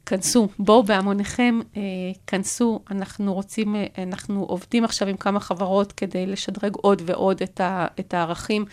[0.06, 1.82] כנסו, בואו בהמוניכם, אה,
[2.26, 7.60] כנסו, אנחנו רוצים, אה, אנחנו עובדים עכשיו עם כמה חברות כדי לשדרג עוד ועוד את,
[7.60, 8.64] ה, את הערכים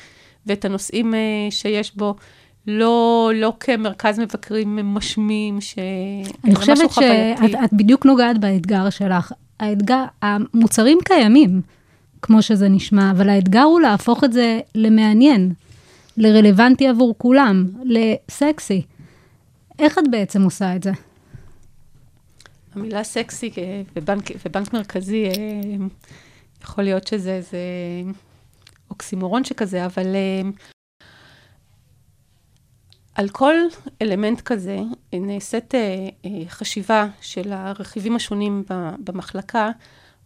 [0.46, 1.20] ואת הנושאים אה,
[1.50, 2.16] שיש בו.
[2.68, 5.76] לא, לא כמרכז מבקרים משמים, ש...
[6.44, 6.92] אני חושבת.
[6.92, 9.34] שאת את בדיוק נוגעת באתגר שלך.
[9.60, 11.62] האתגר, המוצרים קיימים,
[12.22, 15.54] כמו שזה נשמע, אבל האתגר הוא להפוך את זה למעניין,
[16.18, 18.82] לרלוונטי עבור כולם, לסקסי.
[19.80, 20.92] איך את בעצם עושה את זה?
[22.76, 25.32] המילה סקסי אה, ובנק, ובנק מרכזי, אה,
[26.64, 27.58] יכול להיות שזה איזה
[28.90, 30.50] אוקסימורון שכזה, אבל אה,
[33.16, 33.54] על כל
[34.02, 34.80] אלמנט כזה
[35.14, 38.64] נעשית אה, אה, חשיבה של הרכיבים השונים
[39.00, 39.72] במחלקה,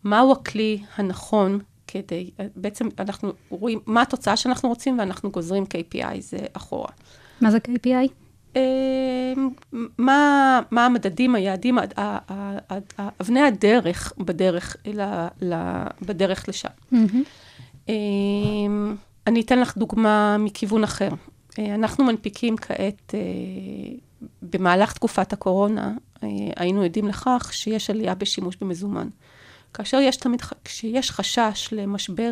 [0.03, 6.89] מהו הכלי הנכון כדי, בעצם אנחנו רואים מה התוצאה שאנחנו רוצים ואנחנו גוזרים KPI אחורה.
[7.41, 8.26] מה זה KPI?
[8.57, 9.33] אה,
[9.97, 11.77] מה, מה המדדים, היעדים,
[13.21, 15.55] אבני הדרך בדרך, ל, ל,
[16.01, 16.69] בדרך לשם.
[17.89, 17.95] אה,
[19.27, 21.09] אני אתן לך דוגמה מכיוון אחר.
[21.59, 23.19] אה, אנחנו מנפיקים כעת, אה,
[24.41, 25.93] במהלך תקופת הקורונה,
[26.23, 29.07] אה, היינו עדים לכך שיש עלייה בשימוש במזומן.
[29.73, 32.31] כאשר יש תמיד, כשיש חשש למשבר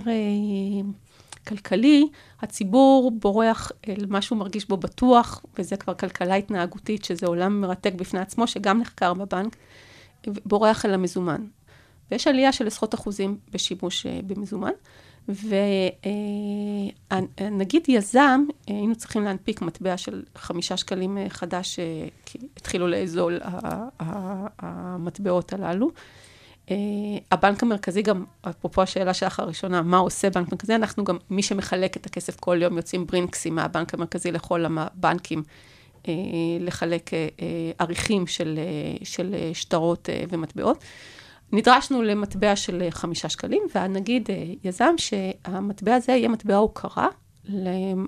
[1.48, 2.08] כלכלי,
[2.42, 7.94] הציבור בורח אל מה שהוא מרגיש בו בטוח, וזה כבר כלכלה התנהגותית, שזה עולם מרתק
[7.94, 9.56] בפני עצמו, שגם נחקר בבנק.
[10.46, 11.42] בורח אל המזומן.
[12.12, 14.72] ויש עלייה של עשרות אחוזים בשימוש אה, במזומן.
[17.42, 22.88] ונגיד יזם, אה, היינו צריכים להנפיק מטבע של חמישה שקלים אה, חדש, אה, כי התחילו
[22.88, 23.40] לאזול
[24.60, 25.92] המטבעות הללו.
[26.72, 26.76] אה,
[27.32, 30.76] הבנק המרכזי גם, אפרופו השאלה שלך הראשונה, מה עושה בנק מרכזי?
[30.76, 35.44] אנחנו גם, מי שמחלק את הכסף כל יום, יוצאים ברינקסים מהבנק המרכזי לכל הבנקים,
[36.08, 36.14] אה,
[36.60, 37.28] לחלק אה,
[37.80, 38.60] עריכים של,
[39.04, 40.84] של שטרות ומטבעות.
[41.52, 47.08] נדרשנו למטבע של חמישה שקלים, והנגיד אה, יזם שהמטבע הזה יהיה מטבע הוקרה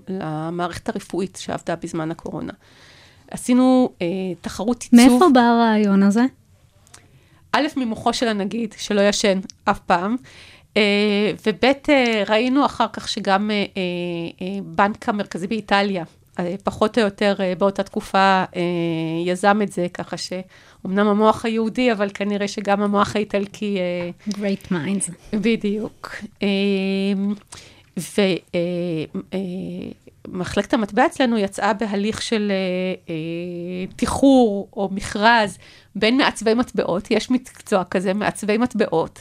[0.07, 2.53] למערכת הרפואית שעבדה בזמן הקורונה.
[3.31, 4.07] עשינו אה,
[4.41, 4.99] תחרות עיצוב.
[4.99, 6.21] מאיפה בא הרעיון הזה?
[7.51, 10.15] א', ממוחו של הנגיד, שלא ישן אף פעם,
[10.77, 16.03] אה, וב', אה, ראינו אחר כך שגם אה, בנק המרכזי באיטליה,
[16.63, 18.43] פחות או יותר באותה תקופה
[19.25, 23.77] יזם את זה, ככה שאומנם המוח היהודי, אבל כנראה שגם המוח האיטלקי...
[24.29, 25.11] Great minds.
[25.33, 26.15] בדיוק.
[30.31, 35.57] ומחלקת המטבע אצלנו יצאה בהליך של אה, אה, תיחור או מכרז
[35.95, 39.19] בין מעצבי מטבעות, יש מקצוע כזה, מעצבי מטבעות.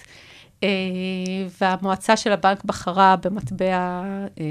[0.63, 0.69] אה,
[1.61, 4.03] והמועצה של הבנק בחרה במטבע
[4.41, 4.45] אה,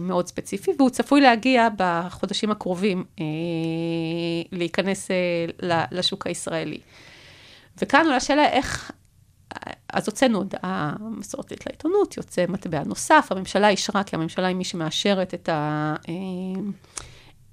[0.00, 3.24] מאוד ספציפי, והוא צפוי להגיע בחודשים הקרובים אה,
[4.52, 6.78] להיכנס אה, לשוק הישראלי.
[7.82, 8.90] וכאן עולה השאלה איך,
[9.92, 15.34] אז הוצאנו הודעה מסורתית לעיתונות, יוצא מטבע נוסף, הממשלה אישרה, כי הממשלה היא מי שמאשרת
[15.34, 16.14] את, ה, אה,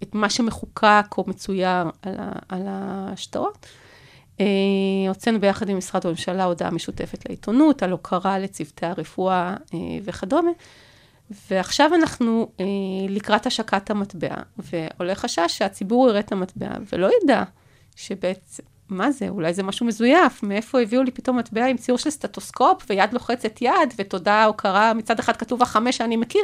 [0.03, 3.65] את מה שמחוקק או מצויר על, ה, על השטרות.
[4.39, 4.45] אה,
[5.07, 10.51] הוצאנו ביחד עם משרד הממשלה הודעה משותפת לעיתונות, על הוקרה לצוותי הרפואה אה, וכדומה.
[11.49, 12.51] ועכשיו אנחנו
[13.09, 17.43] לקראת השקת המטבע, ועולה חשש שהציבור יראה את המטבע ולא ידע
[17.95, 22.09] שבעצם, מה זה, אולי זה משהו מזויף, מאיפה הביאו לי פתאום מטבע עם ציור של
[22.09, 26.43] סטטוסקופ ויד לוחצת יד, ותודה, הוקרה, מצד אחד כתוב החמש שאני מכיר,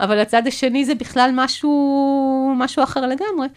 [0.00, 3.48] אבל הצד השני זה בכלל משהו, משהו אחר לגמרי.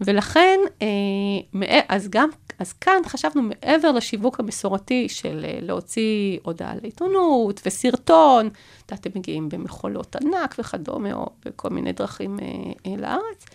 [0.00, 7.60] ולכן, אה, אז גם, אז כאן חשבנו מעבר לשיווק המסורתי של אה, להוציא הודעה לעיתונות
[7.66, 12.38] וסרטון, את יודעת, הם מגיעים במכולות ענק וכדומה, או בכל מיני דרכים
[12.86, 13.46] אה, לארץ.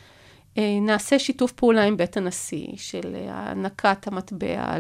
[0.58, 4.78] אה, נעשה שיתוף פעולה עם בית הנשיא של אה, הענקת המטבע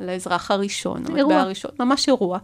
[0.00, 1.20] לאזרח הראשון, אירוע.
[1.20, 2.38] המטבע הראשון, ממש אירוע.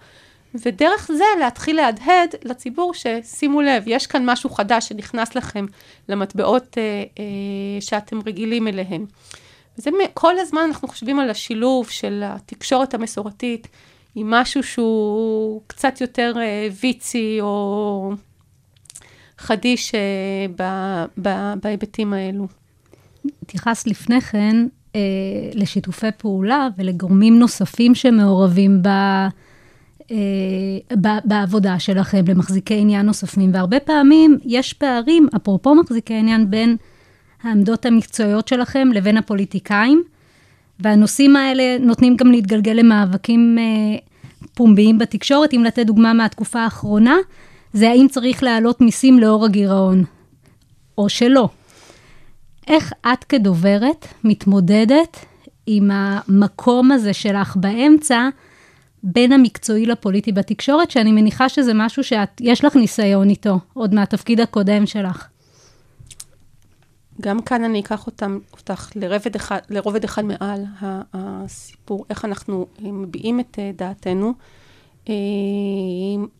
[0.54, 5.66] ודרך זה להתחיל להדהד לציבור ששימו לב, יש כאן משהו חדש שנכנס לכם
[6.08, 6.82] למטבעות אה,
[7.18, 9.06] אה, שאתם רגילים אליהם.
[9.78, 13.68] וזה כל הזמן אנחנו חושבים על השילוב של התקשורת המסורתית
[14.14, 18.10] עם משהו שהוא קצת יותר אה, ויצי או
[19.38, 21.10] חדיש אה,
[21.56, 22.61] בהיבטים האלו.
[23.42, 25.00] התייחסת לפני כן אה,
[25.54, 28.88] לשיתופי פעולה ולגורמים נוספים שמעורבים ב,
[30.10, 36.76] אה, ב, בעבודה שלכם, למחזיקי עניין נוספים, והרבה פעמים יש פערים, אפרופו מחזיקי עניין, בין
[37.42, 40.02] העמדות המקצועיות שלכם לבין הפוליטיקאים,
[40.80, 43.98] והנושאים האלה נותנים גם להתגלגל למאבקים אה,
[44.54, 45.54] פומביים בתקשורת.
[45.54, 47.16] אם לתת דוגמה מהתקופה האחרונה,
[47.72, 50.04] זה האם צריך להעלות מיסים לאור הגירעון,
[50.98, 51.48] או שלא.
[52.68, 55.24] איך את כדוברת מתמודדת
[55.66, 58.28] עם המקום הזה שלך באמצע,
[59.02, 64.86] בין המקצועי לפוליטי בתקשורת, שאני מניחה שזה משהו שיש לך ניסיון איתו, עוד מהתפקיד הקודם
[64.86, 65.28] שלך.
[67.20, 70.64] גם כאן אני אקח אותם, אותך לרובד אחד, לרובד אחד מעל
[71.14, 74.32] הסיפור, איך אנחנו אה, מביעים את אה, דעתנו
[75.08, 75.14] אה,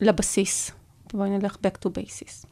[0.01, 0.71] לבסיס.
[1.13, 2.52] בואי נלך back to basis.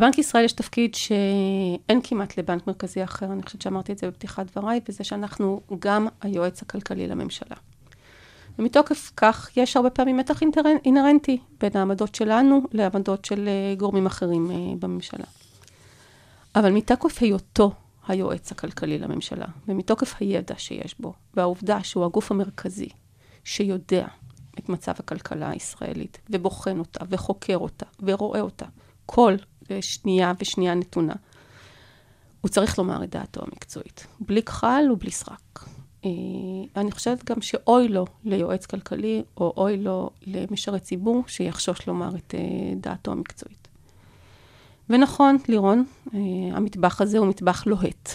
[0.00, 4.46] לבנק ישראל יש תפקיד שאין כמעט לבנק מרכזי אחר, אני חושבת שאמרתי את זה בפתיחת
[4.46, 7.56] דבריי, וזה שאנחנו גם היועץ הכלכלי לממשלה.
[8.58, 10.40] ומתוקף כך יש הרבה פעמים מתח
[10.84, 15.24] אינהרנטי בין העמדות שלנו לעמדות של אה, גורמים אחרים אה, בממשלה.
[16.54, 17.72] אבל מתוקף היותו
[18.08, 22.88] היועץ הכלכלי לממשלה, ומתוקף הידע שיש בו, והעובדה שהוא הגוף המרכזי
[23.44, 24.06] שיודע
[24.58, 28.66] את מצב הכלכלה הישראלית, ובוחן אותה, וחוקר אותה, ורואה אותה,
[29.06, 29.36] כל
[29.70, 31.14] אה, שנייה ושנייה נתונה,
[32.40, 35.68] הוא צריך לומר את דעתו המקצועית, בלי כחל ובלי סרק.
[36.04, 36.10] אה,
[36.76, 42.34] אני חושבת גם שאוי לו ליועץ כלכלי, או אוי לו למשרת ציבור, שיחשוש לומר את
[42.34, 42.40] אה,
[42.76, 43.68] דעתו המקצועית.
[44.90, 46.18] ונכון, לירון, אה,
[46.52, 48.10] המטבח הזה הוא מטבח לוהט.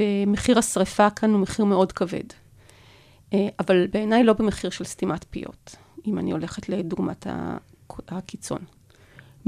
[0.00, 2.24] ומחיר השריפה כאן הוא מחיר מאוד כבד.
[3.60, 7.26] אבל בעיניי לא במחיר של סתימת פיות, אם אני הולכת לדוגמת
[8.08, 8.58] הקיצון.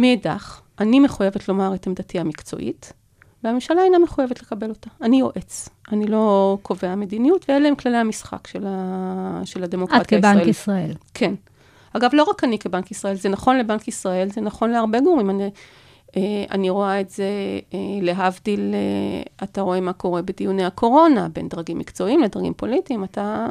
[0.00, 2.92] מאידך, אני מחויבת לומר את עמדתי המקצועית,
[3.44, 4.90] והממשלה אינה מחויבת לקבל אותה.
[5.02, 9.40] אני יועץ, אני לא קובע מדיניות, ואלה הם כללי המשחק של, ה...
[9.44, 10.42] של הדמוקרטיה את הישראלית.
[10.42, 10.92] כבנק ישראל.
[11.14, 11.34] כן.
[11.92, 15.30] אגב, לא רק אני כבנק ישראל, זה נכון לבנק ישראל, זה נכון להרבה גורמים.
[15.30, 15.50] אני,
[16.16, 17.24] אה, אני רואה את זה,
[17.74, 23.46] אה, להבדיל, אה, אתה רואה מה קורה בדיוני הקורונה, בין דרגים מקצועיים לדרגים פוליטיים, אתה,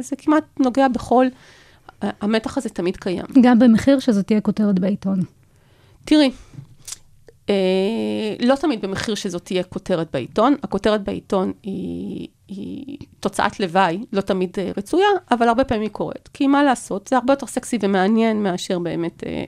[0.00, 1.26] זה כמעט נוגע בכל,
[2.02, 3.24] המתח הזה תמיד קיים.
[3.42, 5.20] גם במחיר שזו תהיה כותרת בעיתון.
[6.04, 6.30] תראי,
[7.50, 10.56] אה, לא תמיד במחיר שזאת תהיה כותרת בעיתון.
[10.62, 16.28] הכותרת בעיתון היא, היא תוצאת לוואי, לא תמיד אה, רצויה, אבל הרבה פעמים היא קורית.
[16.34, 19.44] כי מה לעשות, זה הרבה יותר סקסי ומעניין מאשר באמת אה,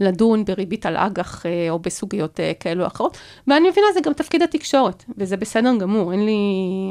[0.00, 3.18] לדון בריבית על אג"ח אה, או בסוגיות אה, כאלו או אחרות.
[3.46, 6.12] ואני מבינה, זה גם תפקיד התקשורת, וזה בסדר גמור.
[6.12, 6.32] אין לי,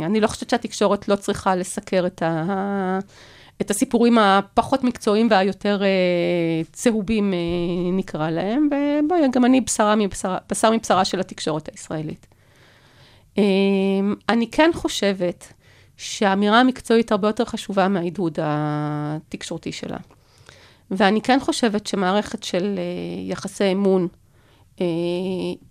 [0.06, 3.00] אני לא חושבת שהתקשורת לא צריכה לסקר את ה...
[3.62, 5.88] את הסיפורים הפחות מקצועיים והיותר אה,
[6.71, 7.38] צהובים, אה,
[7.93, 12.28] נקרא להם, ובואי, גם אני בשרה מבשרה, בשר מבשרה של התקשורת הישראלית.
[13.38, 13.43] אה,
[14.30, 15.54] אני כן חושבת
[15.97, 19.97] שהאמירה המקצועית הרבה יותר חשובה מהעידוד התקשורתי שלה.
[20.91, 22.84] ואני כן חושבת שמערכת של אה,
[23.32, 24.08] יחסי אמון
[24.82, 24.86] אה,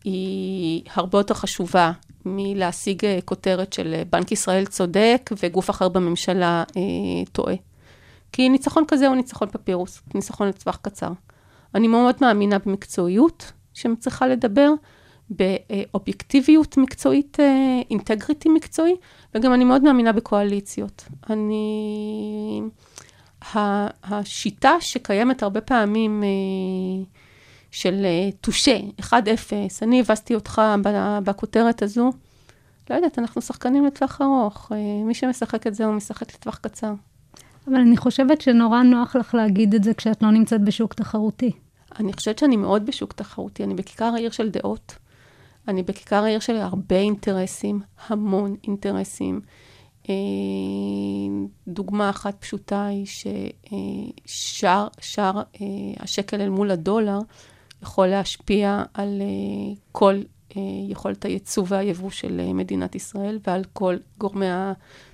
[0.05, 1.93] היא הרבה יותר חשובה
[2.25, 6.83] מלהשיג אה, כותרת של אה, בנק ישראל צודק וגוף אחר בממשלה אה,
[7.33, 7.55] טועה.
[8.33, 11.13] כי ניצחון כזה הוא ניצחון פפירוס, ניצחון לטווח קצר.
[11.75, 14.71] אני מאוד מאמינה במקצועיות שצריכה לדבר,
[15.31, 17.37] באובייקטיביות מקצועית,
[17.91, 18.97] אינטגריטי מקצועי,
[19.35, 21.05] וגם אני מאוד מאמינה בקואליציות.
[21.31, 22.63] אני...
[24.05, 26.23] השיטה שקיימת הרבה פעמים
[27.71, 28.07] של
[28.41, 29.13] טושה, 1-0,
[29.83, 30.63] אני הבסתי אותך
[31.25, 32.11] בכותרת הזו,
[32.91, 34.73] לא יודעת, אנחנו שחקנים לטווח ארוך.
[35.05, 36.93] מי שמשחק את זה הוא משחק לטווח קצר.
[37.69, 41.51] אבל אני חושבת שנורא נוח לך להגיד את זה כשאת לא נמצאת בשוק תחרותי.
[41.99, 43.65] אני חושבת שאני מאוד בשוק תחרותי.
[43.65, 44.95] אני בכיכר העיר של דעות.
[45.69, 49.41] אני בכיכר העיר של הרבה אינטרסים, המון אינטרסים.
[50.09, 50.15] אה,
[51.69, 53.07] דוגמה אחת פשוטה היא
[54.27, 55.67] ששער שער, אה,
[56.01, 57.19] השקל אל מול הדולר
[57.83, 60.21] יכול להשפיע על אה, כל
[60.89, 64.47] יכולת הייצוא והיבוא של מדינת ישראל ועל כל גורמי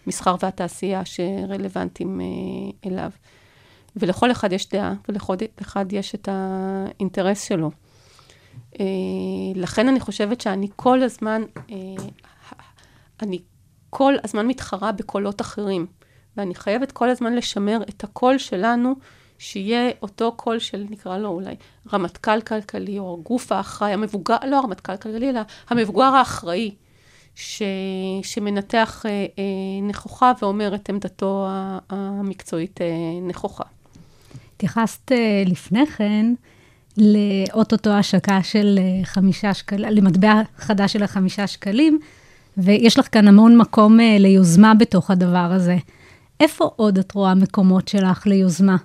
[0.06, 2.20] המסחר והתעשייה שרלוונטיים
[2.86, 3.10] אליו.
[3.96, 7.70] ולכל אחד יש דעה, ולכל אחד יש את האינטרס שלו.
[9.54, 11.42] לכן אני חושבת שאני כל הזמן,
[13.22, 13.38] אני
[13.90, 15.86] כל הזמן מתחרה בקולות אחרים,
[16.36, 18.94] ואני חייבת כל הזמן לשמר את הקול שלנו,
[19.38, 21.54] שיהיה אותו קול של, נקרא לו אולי,
[21.92, 26.74] רמטכ"ל כלכלי, או הגוף האחראי, המבוגר, לא הרמטכ"ל כלכלי, אלא המבוגר האחראי,
[27.34, 27.62] ש,
[28.22, 29.44] שמנתח אה, אה,
[29.88, 31.46] נכוחה ואומר את עמדתו
[31.90, 32.86] המקצועית אה,
[33.28, 33.64] נכוחה.
[34.56, 36.34] התייחסת אה, לפני כן
[36.96, 41.98] לאו-טו-טו השקה של אה, חמישה שקלים, למטבע חדש של החמישה שקלים,
[42.56, 45.76] ויש לך כאן המון מקום אה, ליוזמה בתוך הדבר הזה.
[46.40, 48.76] איפה עוד את רואה מקומות שלך ליוזמה?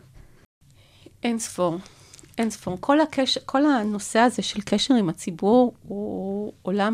[1.24, 1.78] אין ספור.
[2.38, 2.78] אין ספור.
[2.80, 3.38] כל, הקש...
[3.38, 6.94] כל הנושא הזה של קשר עם הציבור הוא עולם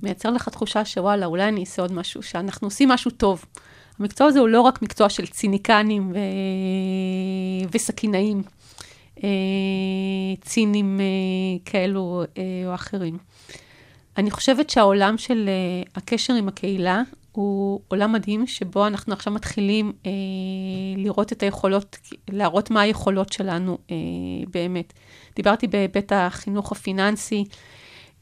[0.00, 3.44] שמייצר לך תחושה שוואלה, אולי אני אעשה עוד משהו, שאנחנו עושים משהו טוב.
[3.98, 6.18] המקצוע הזה הוא לא רק מקצוע של ציניקנים ו...
[7.72, 8.42] וסכינאים,
[9.24, 9.28] אה,
[10.40, 11.04] צינים אה,
[11.64, 12.22] כאלו
[12.66, 13.18] או אחרים.
[14.16, 15.50] אני חושבת שהעולם של
[15.94, 20.06] הקשר עם הקהילה הוא עולם מדהים, שבו אנחנו עכשיו מתחילים uh,
[20.96, 23.90] לראות את היכולות, להראות מה היכולות שלנו uh,
[24.52, 24.92] באמת.
[25.36, 27.44] דיברתי בהיבט החינוך הפיננסי,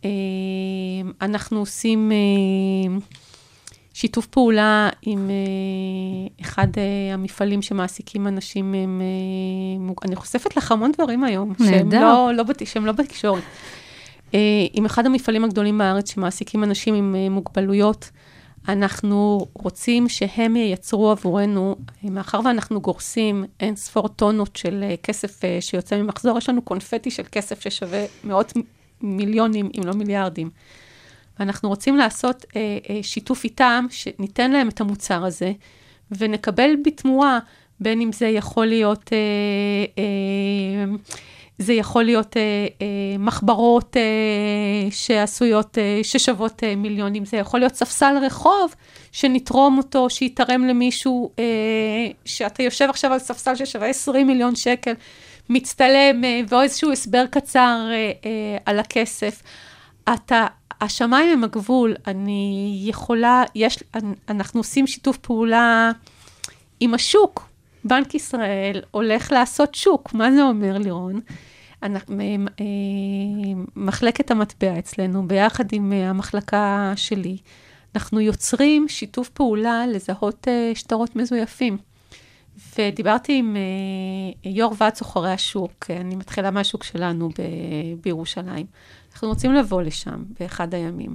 [0.03, 0.05] uh,
[1.23, 3.03] אנחנו עושים uh,
[3.95, 9.03] שיתוף פעולה עם uh, אחד uh, המפעלים שמעסיקים אנשים, הם,
[9.89, 13.43] uh, אני חושפת לך המון דברים היום, שהם לא, לא, שהם לא בתקשורת.
[14.35, 18.11] אה, עם אחד המפעלים הגדולים בארץ שמעסיקים אנשים עם אה, מוגבלויות.
[18.69, 25.97] אנחנו רוצים שהם ייצרו עבורנו, אה, מאחר ואנחנו גורסים אין ספור טונות של כסף שיוצא
[26.03, 28.53] ממחזור, יש לנו קונפטי של כסף ששווה מאות
[29.01, 30.51] מיליונים, אם לא מיליארדים.
[31.39, 32.45] ואנחנו רוצים לעשות
[33.03, 35.53] שיתוף איתם, שניתן להם את המוצר הזה,
[36.11, 37.39] ונקבל בתמורה,
[37.81, 39.11] בין אם זה יכול להיות...
[39.13, 40.95] אה, אה,
[41.59, 42.43] זה יכול להיות אה,
[42.83, 42.87] אה,
[43.19, 48.75] מחברות אה, שעשויות, אה, ששוות אה, מיליונים, זה יכול להיות ספסל רחוב
[49.13, 51.45] שנתרום אותו, שיתרם למישהו, אה,
[52.25, 54.93] שאתה יושב עכשיו על ספסל ששווה 20 מיליון שקל,
[55.49, 59.43] מצטלם, אה, ואו איזשהו הסבר קצר אה, אה, על הכסף.
[60.15, 60.47] אתה,
[60.81, 63.83] השמיים הם הגבול, אני יכולה, יש,
[64.29, 65.91] אנחנו עושים שיתוף פעולה
[66.81, 67.49] עם השוק.
[67.85, 71.21] בנק ישראל הולך לעשות שוק, מה זה אומר לירון?
[71.83, 72.21] אנחנו,
[72.61, 72.65] אה,
[73.77, 77.37] מחלקת המטבע אצלנו, ביחד עם אה, המחלקה שלי,
[77.95, 81.79] אנחנו יוצרים שיתוף פעולה לזהות אה, שטרות מזויפים.
[82.79, 88.67] ודיברתי עם אה, יו"ר ועד סוחרי השוק, אה, אני מתחילה מהשוק שלנו ב- בירושלים.
[89.13, 91.15] אנחנו רוצים לבוא לשם באחד הימים.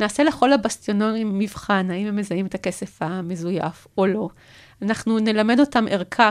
[0.00, 4.28] נעשה לכל הבסטיונרים מבחן, האם הם מזהים את הכסף המזויף או לא.
[4.82, 6.30] אנחנו נלמד אותם ערכה, אה,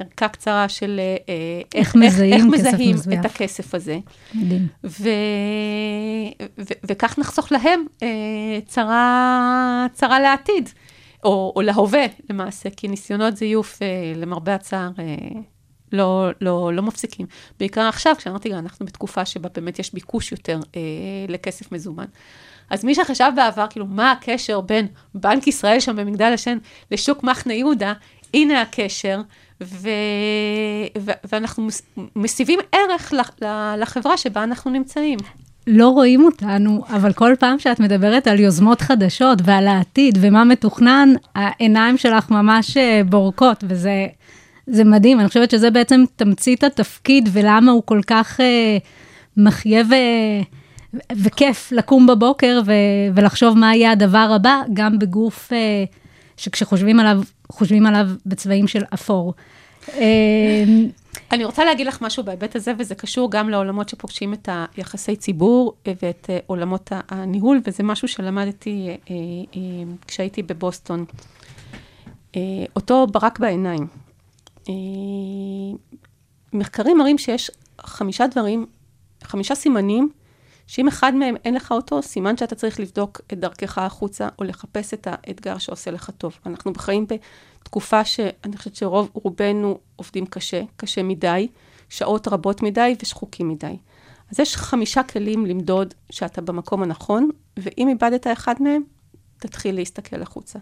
[0.00, 3.20] ערכה קצרה של אה, איך מזהים איך כסף מזהים מזויף.
[3.20, 3.98] את הכסף הזה.
[4.34, 4.66] מדהים.
[4.84, 5.08] ו...
[6.58, 6.72] ו...
[6.88, 10.68] וכך נחסוך להם אה, צרה, צרה לעתיד,
[11.24, 15.40] או, או להווה למעשה, כי ניסיונות זיוף, אה, למרבה הצער, אה,
[15.92, 17.26] לא, לא, לא מפסיקים.
[17.58, 20.80] בעיקר עכשיו, כשאמרתי, אנחנו בתקופה שבה באמת יש ביקוש יותר אה,
[21.28, 22.06] לכסף מזומן.
[22.70, 26.58] אז מי שחשב בעבר, כאילו, מה הקשר בין בנק ישראל שם במגדל השן
[26.90, 27.92] לשוק מחנה יהודה,
[28.36, 29.20] הנה הקשר,
[29.62, 29.88] ו...
[30.98, 31.10] ו...
[31.32, 31.82] ואנחנו מס...
[32.16, 33.14] מסיבים ערך.
[33.78, 35.18] לחברה שבה אנחנו נמצאים.
[35.66, 41.12] לא רואים אותנו, אבל כל פעם שאת מדברת על יוזמות חדשות ועל העתיד ומה מתוכנן,
[41.34, 44.06] העיניים שלך ממש אה, בורקות, וזה
[44.66, 45.20] זה מדהים.
[45.20, 48.78] אני חושבת שזה בעצם תמצית התפקיד ולמה הוא כל כך אה,
[49.36, 49.94] מחיה ו...
[51.16, 52.72] וכיף לקום בבוקר ו...
[53.14, 55.84] ולחשוב מה יהיה הדבר הבא, גם בגוף אה,
[56.36, 57.22] שכשחושבים עליו,
[57.52, 59.34] חושבים עליו בצבעים של אפור.
[59.88, 60.64] אה,
[61.32, 65.72] אני רוצה להגיד לך משהו בהיבט הזה, וזה קשור גם לעולמות שפוגשים את היחסי ציבור
[66.02, 68.94] ואת אה, עולמות הניהול, וזה משהו שלמדתי אה,
[69.56, 69.60] אה,
[70.06, 71.04] כשהייתי בבוסטון.
[72.76, 73.86] אותו ברק בעיניים.
[76.52, 78.66] מחקרים מראים שיש חמישה דברים,
[79.24, 80.10] חמישה סימנים,
[80.66, 84.94] שאם אחד מהם אין לך אותו, סימן שאתה צריך לבדוק את דרכך החוצה, או לחפש
[84.94, 86.38] את האתגר שעושה לך טוב.
[86.46, 87.06] אנחנו חיים
[87.62, 91.48] בתקופה שאני חושבת שרוב רובנו עובדים קשה, קשה מדי,
[91.88, 93.76] שעות רבות מדי ושחוקים מדי.
[94.30, 98.82] אז יש חמישה כלים למדוד שאתה במקום הנכון, ואם איבדת אחד מהם,
[99.38, 100.58] תתחיל להסתכל החוצה.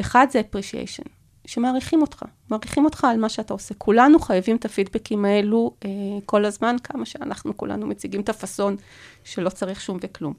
[0.00, 1.08] אחד זה appreciation,
[1.46, 3.74] שמעריכים אותך, מעריכים אותך על מה שאתה עושה.
[3.74, 5.90] כולנו חייבים את הפידבקים האלו אה,
[6.26, 8.76] כל הזמן, כמה שאנחנו כולנו מציגים את הפאסון
[9.24, 10.34] שלא צריך שום וכלום.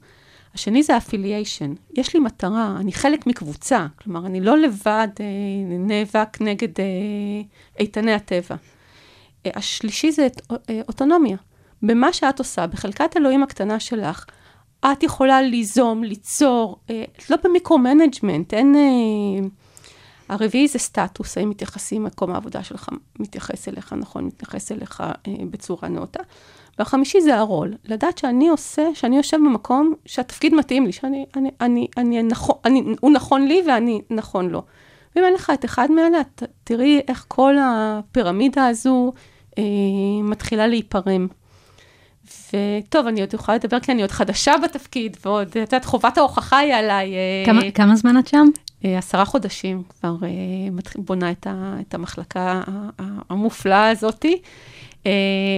[0.54, 1.94] השני זה affiliation.
[1.94, 5.26] יש לי מטרה, אני חלק מקבוצה, כלומר, אני לא לבד אה,
[5.78, 6.84] נאבק נגד אה,
[7.78, 8.56] איתני הטבע.
[9.46, 10.26] אה, השלישי זה
[10.70, 11.36] אה, אוטונומיה.
[11.82, 14.24] במה שאת עושה, בחלקת אלוהים הקטנה שלך,
[14.92, 18.74] את יכולה ליזום, ליצור, אה, לא ב micro-management, אין...
[18.76, 19.48] אה,
[20.28, 25.88] הרביעי זה סטטוס, האם מתייחסים, מקום העבודה שלך מתייחס אליך נכון, מתייחס אליך אה, בצורה
[25.88, 26.20] נאותה.
[26.78, 31.86] והחמישי זה הרול, לדעת שאני עושה, שאני יושב במקום שהתפקיד מתאים לי, שאני, אני, אני,
[31.96, 34.62] אני נכון, אני, הוא נכון לי ואני נכון לו.
[35.16, 36.18] ואם אין לך את אחד מאלה,
[36.64, 39.12] תראי איך כל הפירמידה הזו
[39.58, 39.62] אה,
[40.22, 41.26] מתחילה להיפרם.
[42.52, 46.58] וטוב, אני עוד יכולה לדבר כי אני עוד חדשה בתפקיד, ועוד, את יודעת, חובת ההוכחה
[46.58, 47.14] היא עליי.
[47.14, 48.46] אה, כמה, כמה זמן את שם?
[48.84, 50.28] אה, עשרה חודשים כבר אה,
[50.96, 52.62] בונה את, ה, את המחלקה
[53.30, 54.40] המופלאה הזאתי.
[55.06, 55.12] אה,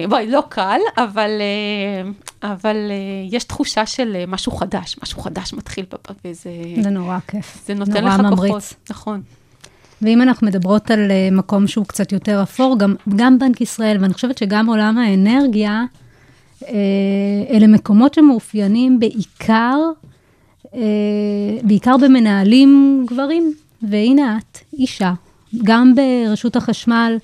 [0.08, 2.10] בואי, לא קל, אבל, אה,
[2.52, 5.84] אבל אה, יש תחושה של אה, משהו חדש, משהו חדש מתחיל,
[6.24, 6.50] וזה
[6.82, 7.62] זה נורא כיף.
[7.66, 8.52] זה נותן לך ממריץ.
[8.52, 8.74] כוחות.
[8.90, 9.22] נכון.
[10.02, 14.14] ואם אנחנו מדברות על אה, מקום שהוא קצת יותר אפור, גם, גם בנק ישראל, ואני
[14.14, 15.84] חושבת שגם עולם האנרגיה, אה,
[17.50, 19.78] אלה מקומות שמאופיינים בעיקר,
[20.74, 20.80] אה,
[21.62, 23.54] בעיקר במנהלים גברים.
[23.82, 25.12] והנה את, אישה,
[25.64, 27.18] גם ברשות החשמל,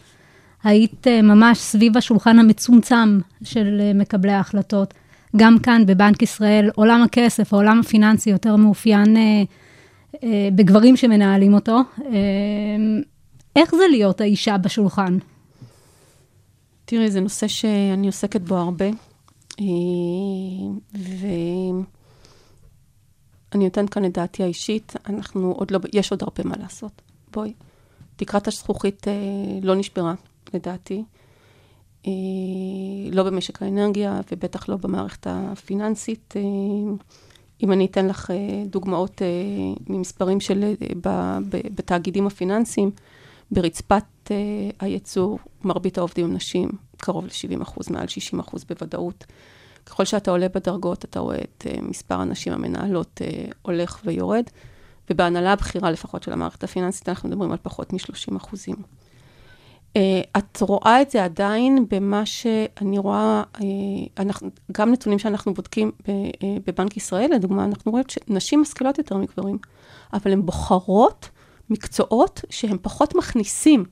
[0.64, 4.95] היית אה, ממש סביב השולחן המצומצם של אה, מקבלי ההחלטות.
[5.37, 9.43] גם כאן בבנק ישראל, עולם הכסף, העולם הפיננסי יותר מאופיין אה,
[10.24, 11.80] אה, בגברים שמנהלים אותו.
[12.07, 12.12] אה,
[13.57, 15.18] איך זה להיות האישה בשולחן?
[16.85, 18.91] תראי, זה נושא שאני עוסקת בו הרבה, אה,
[20.94, 21.84] ואני
[23.64, 27.02] נותנת כאן את דעתי האישית, אנחנו עוד לא, יש עוד הרבה מה לעשות.
[27.32, 27.52] בואי,
[28.16, 29.12] תקרת הזכוכית אה,
[29.62, 30.14] לא נשברה,
[30.54, 31.04] לדעתי.
[32.06, 32.12] אה,
[33.12, 36.34] לא במשק האנרגיה ובטח לא במערכת הפיננסית.
[36.36, 36.42] אה,
[37.62, 39.28] אם אני אתן לך אה, דוגמאות אה,
[39.86, 42.90] ממספרים של, אה, ב- ב- בתאגידים הפיננסיים,
[43.50, 44.36] ברצפת אה,
[44.80, 46.68] הייצור, מרבית העובדים הם נשים,
[47.03, 49.24] קרוב ל-70 אחוז, מעל 60 אחוז בוודאות.
[49.86, 54.44] ככל שאתה עולה בדרגות, אתה רואה את אה, מספר הנשים המנהלות אה, הולך ויורד,
[55.11, 58.76] ובהנהלה הבכירה לפחות של המערכת הפיננסית, אנחנו מדברים על פחות מ-30 אחוזים.
[59.96, 65.90] אה, את רואה את זה עדיין במה שאני רואה, אה, אנחנו, גם נתונים שאנחנו בודקים
[66.09, 69.59] ב- אה, בבנק ישראל, לדוגמה, אנחנו רואים שנשים משכילות יותר מגברים,
[70.12, 71.28] אבל הן בוחרות
[71.70, 73.84] מקצועות שהם פחות מכניסים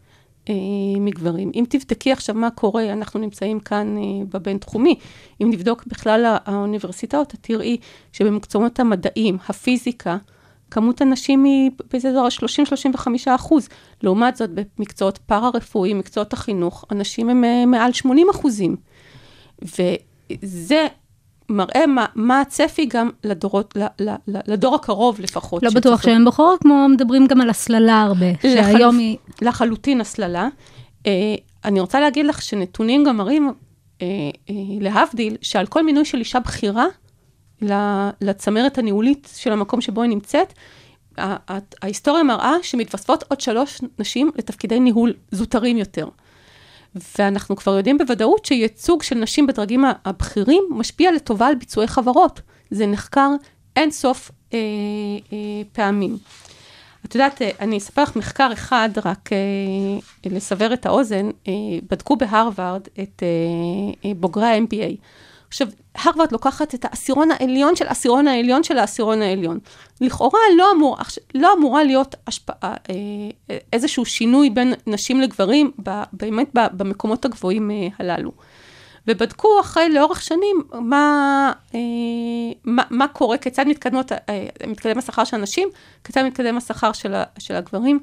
[1.00, 1.50] מגברים.
[1.54, 4.94] אם תבדקי עכשיו מה קורה, אנחנו נמצאים כאן אה, בבינתחומי,
[5.42, 7.76] אם נבדוק בכלל הא- האוניברסיטאות, תראי
[8.12, 10.16] שבמקצועות המדעים, הפיזיקה,
[10.70, 13.68] כמות הנשים היא באזור ה-30-35 אחוז.
[14.02, 18.76] לעומת זאת, במקצועות פארה-רפואיים, מקצועות החינוך, הנשים הם אה, מעל 80 אחוזים.
[19.62, 20.86] וזה
[21.50, 25.62] מראה מה, מה הצפי גם לדורות, ל, ל, ל, לדור הקרוב לפחות.
[25.62, 29.16] לא בטוח שהן בוחרות, כמו מדברים גם על הסללה הרבה, שהיום לחלופ- היא...
[29.42, 30.48] לחלוטין הסללה.
[31.06, 31.34] אה,
[31.64, 33.52] אני רוצה להגיד לך שנתונים גם מראים,
[34.02, 34.06] אה,
[34.50, 36.86] אה, להבדיל, שעל כל מינוי של אישה בכירה
[38.20, 40.52] לצמרת הניהולית של המקום שבו היא נמצאת,
[41.82, 46.08] ההיסטוריה מראה שמתווספות עוד שלוש נשים לתפקידי ניהול זוטרים יותר.
[47.18, 52.40] ואנחנו כבר יודעים בוודאות שייצוג של נשים בדרגים הבכירים משפיע לטובה על ביצועי חברות.
[52.70, 53.30] זה נחקר
[53.76, 54.58] אין סוף אה,
[55.32, 55.38] אה,
[55.72, 56.18] פעמים.
[57.06, 61.52] את יודעת, אה, אני אספר לך מחקר אחד, רק אה, לסבר את האוזן, אה,
[61.90, 63.28] בדקו בהרווארד את אה,
[64.04, 64.96] אה, בוגרי ה-MBA.
[65.50, 69.58] עכשיו, הרווארד לוקחת את העשירון העליון של העשירון העליון של העשירון העליון.
[70.00, 70.96] לכאורה לא, אמור,
[71.34, 75.70] לא אמורה להיות השפעה, אה, איזשהו שינוי בין נשים לגברים,
[76.12, 78.32] באמת במקומות הגבוהים אה, הללו.
[79.06, 81.80] ובדקו אחרי, לאורך שנים, מה, אה,
[82.64, 84.18] מה, מה קורה, כיצד מתקדמות, אה,
[84.66, 85.68] מתקדם השכר של הנשים,
[86.04, 88.00] כיצד מתקדם השכר של, של הגברים.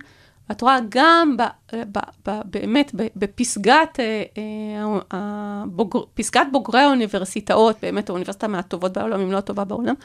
[0.50, 1.44] ואת רואה גם ב,
[1.76, 9.32] ב, ב, באמת בפסגת אה, אה, הבוגר, פסגת בוגרי האוניברסיטאות, באמת האוניברסיטה מהטובות בעולם, אם
[9.32, 9.96] לא הטובה בעולם,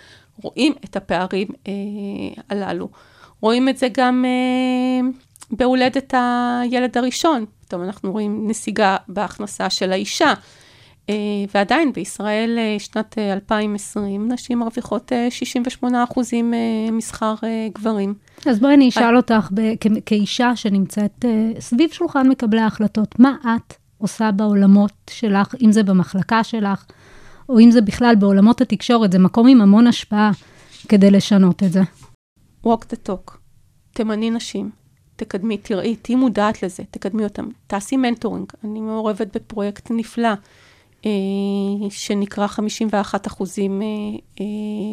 [0.43, 1.73] רואים את הפערים אה,
[2.49, 2.89] הללו.
[3.41, 5.09] רואים את זה גם אה,
[5.51, 7.45] בהולדת הילד הראשון.
[7.61, 10.35] פתאום אנחנו רואים נסיגה בהכנסה של האישה.
[11.11, 11.15] אה,
[11.55, 18.15] ועדיין בישראל, אה, שנת אה, 2020, נשים מרוויחות אה, 68 אחוזים אה, משכר אה, גברים.
[18.47, 19.49] אז בואי אני אשאל אותך,
[20.07, 26.45] כאישה שנמצאת אה, סביב שולחן מקבלי ההחלטות, מה את עושה בעולמות שלך, אם זה במחלקה
[26.45, 26.85] שלך,
[27.49, 30.31] או אם זה בכלל בעולמות התקשורת, זה מקום עם המון השפעה
[30.89, 31.81] כדי לשנות את זה.
[32.67, 33.37] walk the talk,
[33.93, 34.71] תמני נשים,
[35.17, 38.47] תקדמי, תראי, תהיי מודעת לזה, תקדמי אותם, תעשי מנטורינג.
[38.65, 40.35] אני מעורבת בפרויקט נפלא, אה,
[41.91, 43.87] שנקרא 51 אחוזים, אה,
[44.41, 44.45] אה,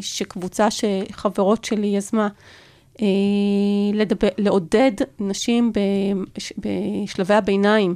[0.01, 2.27] שקבוצה שחברות שלי יזמה,
[3.01, 3.07] אה,
[3.93, 7.95] לדבר, לעודד נשים בש, בשלבי הביניים,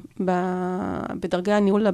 [1.20, 1.88] בדרגי הניהול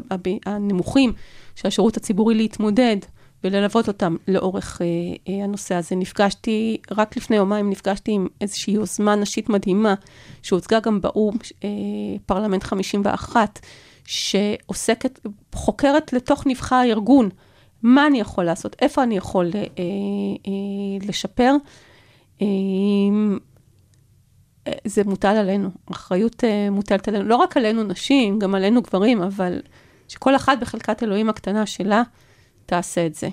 [0.46, 1.14] הנמוכים
[1.56, 2.98] של השירות הציבורי להתמודד.
[3.44, 4.88] וללוות אותם לאורך אה,
[5.34, 5.96] אה, הנושא הזה.
[5.96, 9.94] נפגשתי, רק לפני יומיים נפגשתי עם איזושהי יוזמה נשית מדהימה,
[10.42, 11.70] שהוצגה גם באו"ם, אה,
[12.26, 13.60] פרלמנט 51,
[14.10, 15.20] שעוסקת,
[15.56, 17.30] חוקרת לתוך נבחר הארגון,
[17.84, 21.56] מה אני יכול לעשות, איפה אני יכול אה, אה, לשפר.
[22.42, 22.48] אה,
[24.86, 29.62] זה מוטל עלינו, האחריות אה, מוטלת עלינו, לא רק עלינו נשים, גם עלינו גברים, אבל
[30.08, 32.04] שכל אחת בחלקת אלוהים הקטנה שלה,
[32.66, 33.30] תעשה את זה.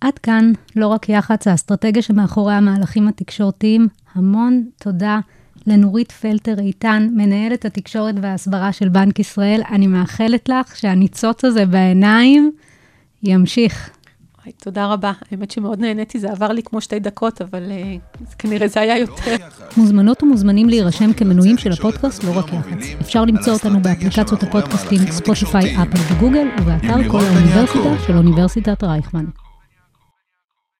[0.00, 3.88] עד כאן, לא רק יח"צ, האסטרטגיה שמאחורי המהלכים התקשורתיים.
[4.14, 5.20] המון תודה
[5.66, 9.62] לנורית פלטר איתן, מנהלת התקשורת וההסברה של בנק ישראל.
[9.70, 12.52] אני מאחלת לך שהניצוץ הזה בעיניים
[13.22, 13.90] ימשיך.
[14.44, 15.12] וואי, תודה רבה.
[15.30, 19.36] האמת שמאוד נהניתי, זה עבר לי כמו שתי דקות, אבל uh, כנראה זה היה יותר.
[19.76, 23.00] מוזמנות ומוזמנים להירשם כמנויים של הפודקאסט לא רק יח"צ.
[23.00, 29.24] אפשר למצוא אותנו באפליקציות הפודקאסטים ספוטיפיי, אפל וגוגל, ובאתר כל האוניברסיטה של אוניברסיטת רייכמן.